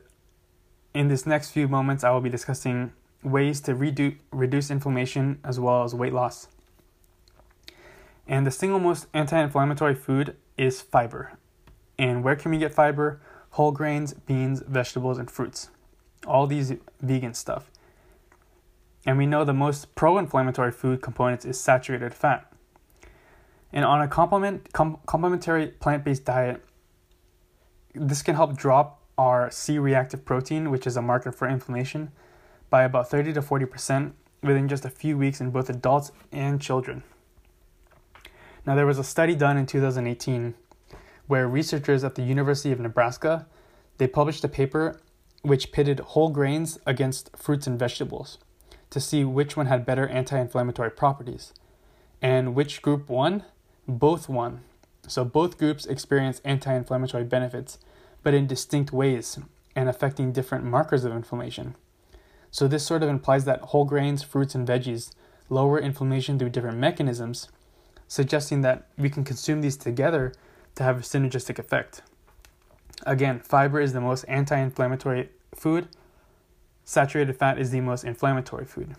in 0.94 1.08
this 1.08 1.26
next 1.26 1.50
few 1.50 1.68
moments, 1.68 2.04
I 2.04 2.12
will 2.12 2.22
be 2.22 2.30
discussing 2.30 2.94
ways 3.24 3.60
to 3.62 3.74
redu- 3.74 4.18
reduce 4.32 4.70
inflammation 4.70 5.40
as 5.44 5.60
well 5.60 5.84
as 5.84 5.96
weight 5.96 6.14
loss. 6.14 6.48
And 8.28 8.46
the 8.46 8.52
single 8.52 8.78
most 8.78 9.08
anti 9.16 9.42
inflammatory 9.42 9.96
food 9.96 10.36
is 10.56 10.82
fiber. 10.82 11.32
And 11.98 12.24
where 12.24 12.36
can 12.36 12.52
we 12.52 12.60
get 12.60 12.72
fiber? 12.72 13.20
Whole 13.52 13.72
grains, 13.72 14.14
beans, 14.14 14.62
vegetables, 14.68 15.18
and 15.18 15.30
fruits. 15.30 15.72
All 16.28 16.46
these 16.46 16.74
vegan 17.02 17.34
stuff. 17.34 17.72
And 19.08 19.18
we 19.18 19.26
know 19.26 19.44
the 19.44 19.54
most 19.54 19.96
pro 19.96 20.20
inflammatory 20.20 20.72
food 20.72 21.02
components 21.02 21.46
is 21.46 21.60
saturated 21.60 22.14
fat. 22.14 22.53
And 23.74 23.84
on 23.84 24.02
a 24.02 24.08
complement, 24.08 24.72
com- 24.72 25.00
complementary 25.06 25.68
plant 25.68 26.06
based 26.06 26.26
diet, 26.26 26.64
this 27.94 28.22
can 28.22 28.36
help 28.36 28.56
drop 28.56 29.02
our 29.18 29.52
C 29.52 29.80
reactive 29.80 30.24
protein, 30.26 30.72
which 30.72 30.88
is 30.88 30.96
a 30.96 31.02
marker 31.02 31.32
for 31.32 31.48
inflammation, 31.48 32.12
by 32.70 32.84
about 32.84 33.10
30 33.10 33.34
to 33.34 33.42
40% 33.42 34.14
within 34.42 34.68
just 34.68 34.86
a 34.86 34.90
few 34.90 35.18
weeks 35.18 35.42
in 35.42 35.52
both 35.52 35.70
adults 35.70 36.12
and 36.32 36.62
children. 36.62 37.04
Now, 38.66 38.76
there 38.76 38.86
was 38.86 39.00
a 39.00 39.04
study 39.04 39.36
done 39.36 39.58
in 39.58 39.66
2018 39.66 40.54
where 41.28 41.48
researchers 41.48 42.04
at 42.04 42.16
the 42.16 42.24
University 42.24 42.72
of 42.72 42.80
Nebraska 42.80 43.48
they 43.98 44.08
published 44.08 44.44
a 44.44 44.48
paper 44.48 45.00
which 45.42 45.72
pitted 45.72 46.00
whole 46.00 46.30
grains 46.30 46.80
against 46.86 47.36
fruits 47.36 47.68
and 47.68 47.78
vegetables 47.78 48.38
to 48.90 49.00
see 49.00 49.24
which 49.24 49.58
one 49.58 49.66
had 49.66 49.86
better 49.86 50.08
anti-inflammatory 50.08 50.92
properties. 50.92 51.54
And 52.22 52.56
which 52.56 52.82
group 52.82 53.10
won? 53.10 53.44
Both 53.88 54.30
won. 54.30 54.62
So 55.08 55.26
both 55.26 55.58
groups 55.58 55.86
experienced 55.86 56.42
anti-inflammatory 56.46 57.26
benefits, 57.26 57.78
but 58.22 58.34
in 58.34 58.48
distinct 58.48 58.94
ways 58.94 59.40
and 59.76 59.90
affecting 59.90 60.32
different 60.32 60.66
markers 60.66 61.04
of 61.04 61.12
inflammation. 61.12 61.76
So 62.52 62.68
this 62.68 62.86
sort 62.86 63.04
of 63.04 63.10
implies 63.10 63.46
that 63.46 63.62
whole 63.62 63.86
grains, 63.86 64.24
fruits 64.24 64.56
and 64.56 64.68
veggies 64.68 65.12
lower 65.50 65.80
inflammation 65.80 66.40
through 66.40 66.50
different 66.50 66.78
mechanisms 66.78 67.50
suggesting 68.08 68.62
that 68.62 68.86
we 68.98 69.10
can 69.10 69.24
consume 69.24 69.62
these 69.62 69.76
together 69.76 70.34
to 70.76 70.84
have 70.84 71.00
a 71.00 71.02
synergistic 71.02 71.58
effect. 71.58 72.02
Again, 73.06 73.40
fiber 73.40 73.82
is 73.82 73.94
the 73.94 74.02
most 74.02 74.24
anti 74.26 74.58
inflammatory 74.58 75.30
food, 75.56 75.88
saturated 76.86 77.36
fat 77.36 77.58
is 77.58 77.72
the 77.72 77.82
most 77.82 78.04
inflammatory 78.04 78.66
food. 78.66 78.96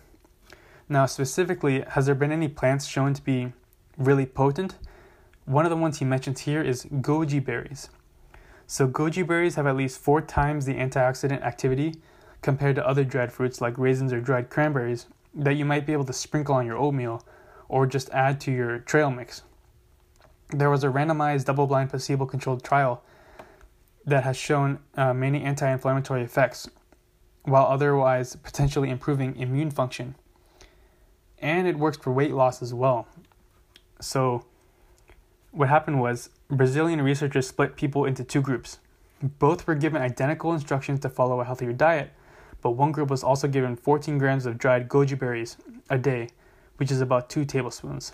Now, 0.89 1.05
specifically, 1.05 1.81
has 1.87 2.05
there 2.05 2.15
been 2.15 2.31
any 2.31 2.47
plants 2.47 2.85
shown 2.85 3.13
to 3.13 3.21
be 3.21 3.53
really 3.97 4.25
potent? 4.25 4.75
One 5.45 5.65
of 5.65 5.69
the 5.69 5.77
ones 5.77 5.99
he 5.99 6.05
mentions 6.05 6.41
here 6.41 6.61
is 6.61 6.85
goji 6.85 7.43
berries. 7.43 7.89
So, 8.67 8.87
goji 8.87 9.25
berries 9.25 9.55
have 9.55 9.67
at 9.67 9.75
least 9.75 9.99
four 9.99 10.21
times 10.21 10.65
the 10.65 10.73
antioxidant 10.73 11.43
activity 11.43 11.95
compared 12.41 12.75
to 12.75 12.87
other 12.87 13.03
dried 13.03 13.31
fruits 13.31 13.61
like 13.61 13.77
raisins 13.77 14.11
or 14.11 14.19
dried 14.19 14.49
cranberries 14.49 15.05
that 15.33 15.53
you 15.53 15.65
might 15.65 15.85
be 15.85 15.93
able 15.93 16.05
to 16.05 16.13
sprinkle 16.13 16.55
on 16.55 16.65
your 16.65 16.77
oatmeal 16.77 17.23
or 17.67 17.85
just 17.85 18.09
add 18.09 18.39
to 18.41 18.51
your 18.51 18.79
trail 18.79 19.11
mix. 19.11 19.43
There 20.49 20.69
was 20.69 20.83
a 20.83 20.87
randomized 20.87 21.45
double 21.45 21.67
blind 21.67 21.89
placebo 21.89 22.25
controlled 22.25 22.63
trial 22.63 23.03
that 24.05 24.23
has 24.23 24.37
shown 24.37 24.79
uh, 24.95 25.13
many 25.13 25.43
anti 25.43 25.69
inflammatory 25.69 26.21
effects 26.21 26.69
while 27.43 27.65
otherwise 27.65 28.35
potentially 28.35 28.89
improving 28.89 29.35
immune 29.35 29.71
function. 29.71 30.15
And 31.39 31.67
it 31.67 31.77
works 31.77 31.97
for 31.97 32.11
weight 32.11 32.31
loss 32.31 32.61
as 32.61 32.73
well. 32.73 33.07
So, 33.99 34.45
what 35.51 35.69
happened 35.69 36.01
was 36.01 36.29
Brazilian 36.49 37.01
researchers 37.01 37.47
split 37.47 37.75
people 37.75 38.05
into 38.05 38.23
two 38.23 38.41
groups. 38.41 38.79
Both 39.21 39.65
were 39.65 39.75
given 39.75 40.01
identical 40.01 40.53
instructions 40.53 40.99
to 41.01 41.09
follow 41.09 41.39
a 41.39 41.45
healthier 41.45 41.73
diet, 41.73 42.11
but 42.61 42.71
one 42.71 42.91
group 42.91 43.09
was 43.09 43.23
also 43.23 43.47
given 43.47 43.75
14 43.75 44.17
grams 44.17 44.45
of 44.45 44.57
dried 44.57 44.89
goji 44.89 45.17
berries 45.17 45.57
a 45.89 45.97
day 45.97 46.29
which 46.77 46.91
is 46.91 47.01
about 47.01 47.29
2 47.29 47.45
tablespoons. 47.45 48.13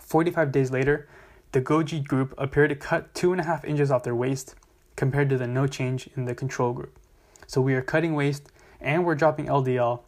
45 0.00 0.52
days 0.52 0.70
later, 0.70 1.08
the 1.52 1.60
Goji 1.60 2.02
group 2.02 2.34
appeared 2.38 2.70
to 2.70 2.76
cut 2.76 3.12
2.5 3.14 3.64
inches 3.64 3.90
off 3.90 4.02
their 4.02 4.14
waist 4.14 4.54
compared 4.96 5.28
to 5.30 5.38
the 5.38 5.46
no 5.46 5.66
change 5.66 6.08
in 6.16 6.24
the 6.24 6.34
control 6.34 6.72
group. 6.72 6.98
So 7.46 7.60
we 7.60 7.74
are 7.74 7.82
cutting 7.82 8.14
waist 8.14 8.50
and 8.80 9.04
we're 9.04 9.14
dropping 9.14 9.46
LDL 9.46 10.00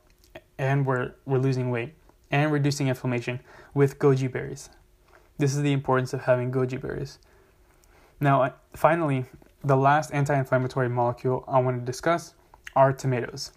and 0.58 0.86
we're, 0.86 1.12
we're 1.26 1.38
losing 1.38 1.70
weight 1.70 1.94
and 2.30 2.50
reducing 2.50 2.88
inflammation 2.88 3.40
with 3.74 3.98
goji 3.98 4.30
berries. 4.30 4.70
This 5.36 5.54
is 5.54 5.62
the 5.62 5.72
importance 5.72 6.12
of 6.14 6.22
having 6.22 6.52
goji 6.52 6.80
berries. 6.80 7.18
Now, 8.20 8.42
uh, 8.42 8.50
finally, 8.74 9.26
the 9.62 9.76
last 9.76 10.12
anti 10.12 10.36
inflammatory 10.36 10.88
molecule 10.88 11.44
I 11.48 11.58
want 11.58 11.80
to 11.80 11.84
discuss 11.84 12.34
are 12.76 12.92
tomatoes. 12.92 13.52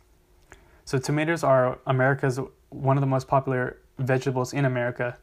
So, 0.86 0.98
tomatoes 0.98 1.44
are 1.44 1.80
America's 1.86 2.40
one 2.70 2.98
of 2.98 3.02
the 3.02 3.08
most 3.08 3.28
popular 3.28 3.78
vegetables 4.00 4.54
in 4.54 4.66
America, 4.66 5.18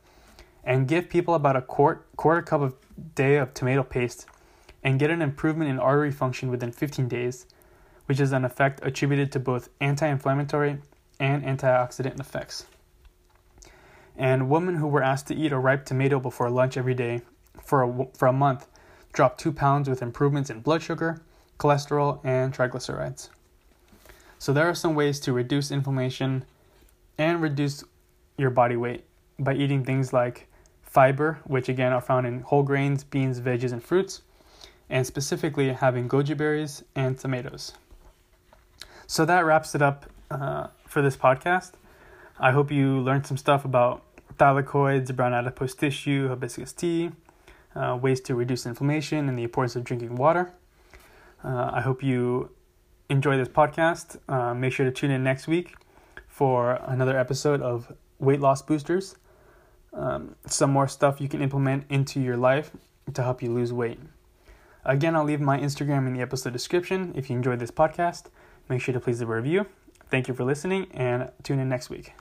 and 0.65 0.89
give 0.89 1.09
people 1.09 1.35
about 1.35 1.57
a 1.57 1.63
quart, 1.63 2.07
quarter 2.17 2.43
cup 2.43 2.61
of 2.61 2.75
day 3.15 3.37
of 3.37 3.53
tomato 3.55 3.83
paste 3.83 4.27
and 4.83 4.99
get 4.99 5.11
an 5.11 5.23
improvement 5.23 5.71
in 5.71 5.79
artery 5.79 6.11
function 6.11 6.51
within 6.51 6.71
15 6.71 7.09
days, 7.09 7.47
which 8.07 8.21
is 8.21 8.33
an 8.33 8.45
effect 8.45 8.81
attributed 8.83 9.33
to 9.33 9.41
both 9.41 9.71
anti 9.81 10.07
inflammatory 10.07 10.79
and 11.19 11.43
antioxidant 11.43 12.21
effects. 12.21 12.67
And 14.17 14.49
women 14.49 14.77
who 14.77 14.87
were 14.87 15.03
asked 15.03 15.27
to 15.29 15.35
eat 15.35 15.53
a 15.53 15.59
ripe 15.59 15.85
tomato 15.85 16.21
before 16.21 16.51
lunch 16.51 16.77
every 16.77 16.95
day 16.95 17.23
for 17.63 17.83
a, 17.83 18.07
for 18.17 18.29
a 18.29 18.33
month 18.33 18.67
dropped 19.13 19.41
2 19.41 19.53
pounds 19.53 19.89
with 19.89 20.03
improvements 20.03 20.51
in 20.51 20.61
blood 20.61 20.83
sugar, 20.83 21.23
cholesterol, 21.59 22.21
and 22.25 22.53
triglycerides. 22.53 23.29
So, 24.39 24.53
there 24.53 24.69
are 24.69 24.75
some 24.75 24.95
ways 24.95 25.21
to 25.21 25.33
reduce 25.33 25.71
inflammation 25.71 26.45
and 27.17 27.41
reduce 27.41 27.85
your 28.37 28.51
body 28.51 28.77
weight 28.77 29.05
by 29.39 29.55
eating 29.55 29.85
things 29.85 30.13
like 30.13 30.49
fiber, 30.83 31.41
which 31.45 31.69
again 31.69 31.93
are 31.93 32.01
found 32.01 32.27
in 32.27 32.41
whole 32.41 32.63
grains, 32.63 33.05
beans, 33.05 33.41
veggies, 33.41 33.73
and 33.73 33.83
fruits, 33.83 34.23
and 34.91 35.07
specifically 35.07 35.73
having 35.73 36.09
goji 36.09 36.37
berries 36.37 36.85
and 36.95 37.19
tomatoes. 37.19 37.73
So 39.07 39.25
that 39.25 39.45
wraps 39.45 39.75
it 39.75 39.83
up 39.83 40.07
uh, 40.31 40.69
for 40.87 41.03
this 41.03 41.17
podcast. 41.17 41.73
I 42.39 42.51
hope 42.51 42.71
you 42.73 43.01
learned 43.01 43.27
some 43.27 43.37
stuff 43.37 43.65
about 43.65 44.03
thylakoids, 44.39 45.15
brown 45.15 45.33
adipose 45.33 45.75
tissue, 45.75 46.29
hibiscus 46.29 46.73
tea, 46.73 47.11
uh, 47.77 47.99
ways 48.01 48.21
to 48.23 48.35
reduce 48.35 48.67
inflammation, 48.67 49.29
and 49.29 49.39
the 49.39 49.45
importance 49.45 49.77
of 49.77 49.85
drinking 49.85 50.17
water. 50.17 50.53
Uh, 51.45 51.71
I 51.73 51.81
hope 51.81 52.03
you 52.03 52.51
enjoy 53.09 53.37
this 53.37 53.49
podcast. 53.49 54.19
Uh, 54.29 54.55
make 54.55 54.73
sure 54.73 54.85
to 54.85 54.93
tune 54.93 55.11
in 55.11 55.23
next 55.23 55.47
week 55.47 55.75
for 56.27 56.81
another 56.87 57.17
episode 57.17 57.61
of 57.61 57.93
Weight 58.19 58.41
Loss 58.41 58.63
Boosters. 58.63 59.17
Um, 59.93 60.35
some 60.47 60.73
more 60.73 60.89
stuff 60.89 61.21
you 61.21 61.29
can 61.29 61.41
implement 61.41 61.85
into 61.89 62.21
your 62.21 62.37
life 62.37 62.73
to 63.13 63.23
help 63.23 63.43
you 63.43 63.53
lose 63.53 63.73
weight. 63.73 64.01
Again, 64.85 65.15
I'll 65.15 65.25
leave 65.25 65.41
my 65.41 65.59
Instagram 65.59 66.07
in 66.07 66.15
the 66.15 66.21
episode 66.21 66.53
description. 66.53 67.13
If 67.15 67.31
you 67.31 67.37
enjoyed 67.37 67.61
this 67.61 67.71
podcast, 67.71 68.25
make 68.69 68.81
sure 68.81 68.93
to 68.93 69.01
please 69.01 69.21
leave 69.21 69.31
a 69.31 69.37
review. 69.37 69.67
Thank 70.15 70.29
you 70.29 70.35
for 70.35 70.45
listening 70.45 70.87
and 70.95 71.29
tune 71.43 71.59
in 71.59 71.69
next 71.69 71.91
week. 71.91 72.13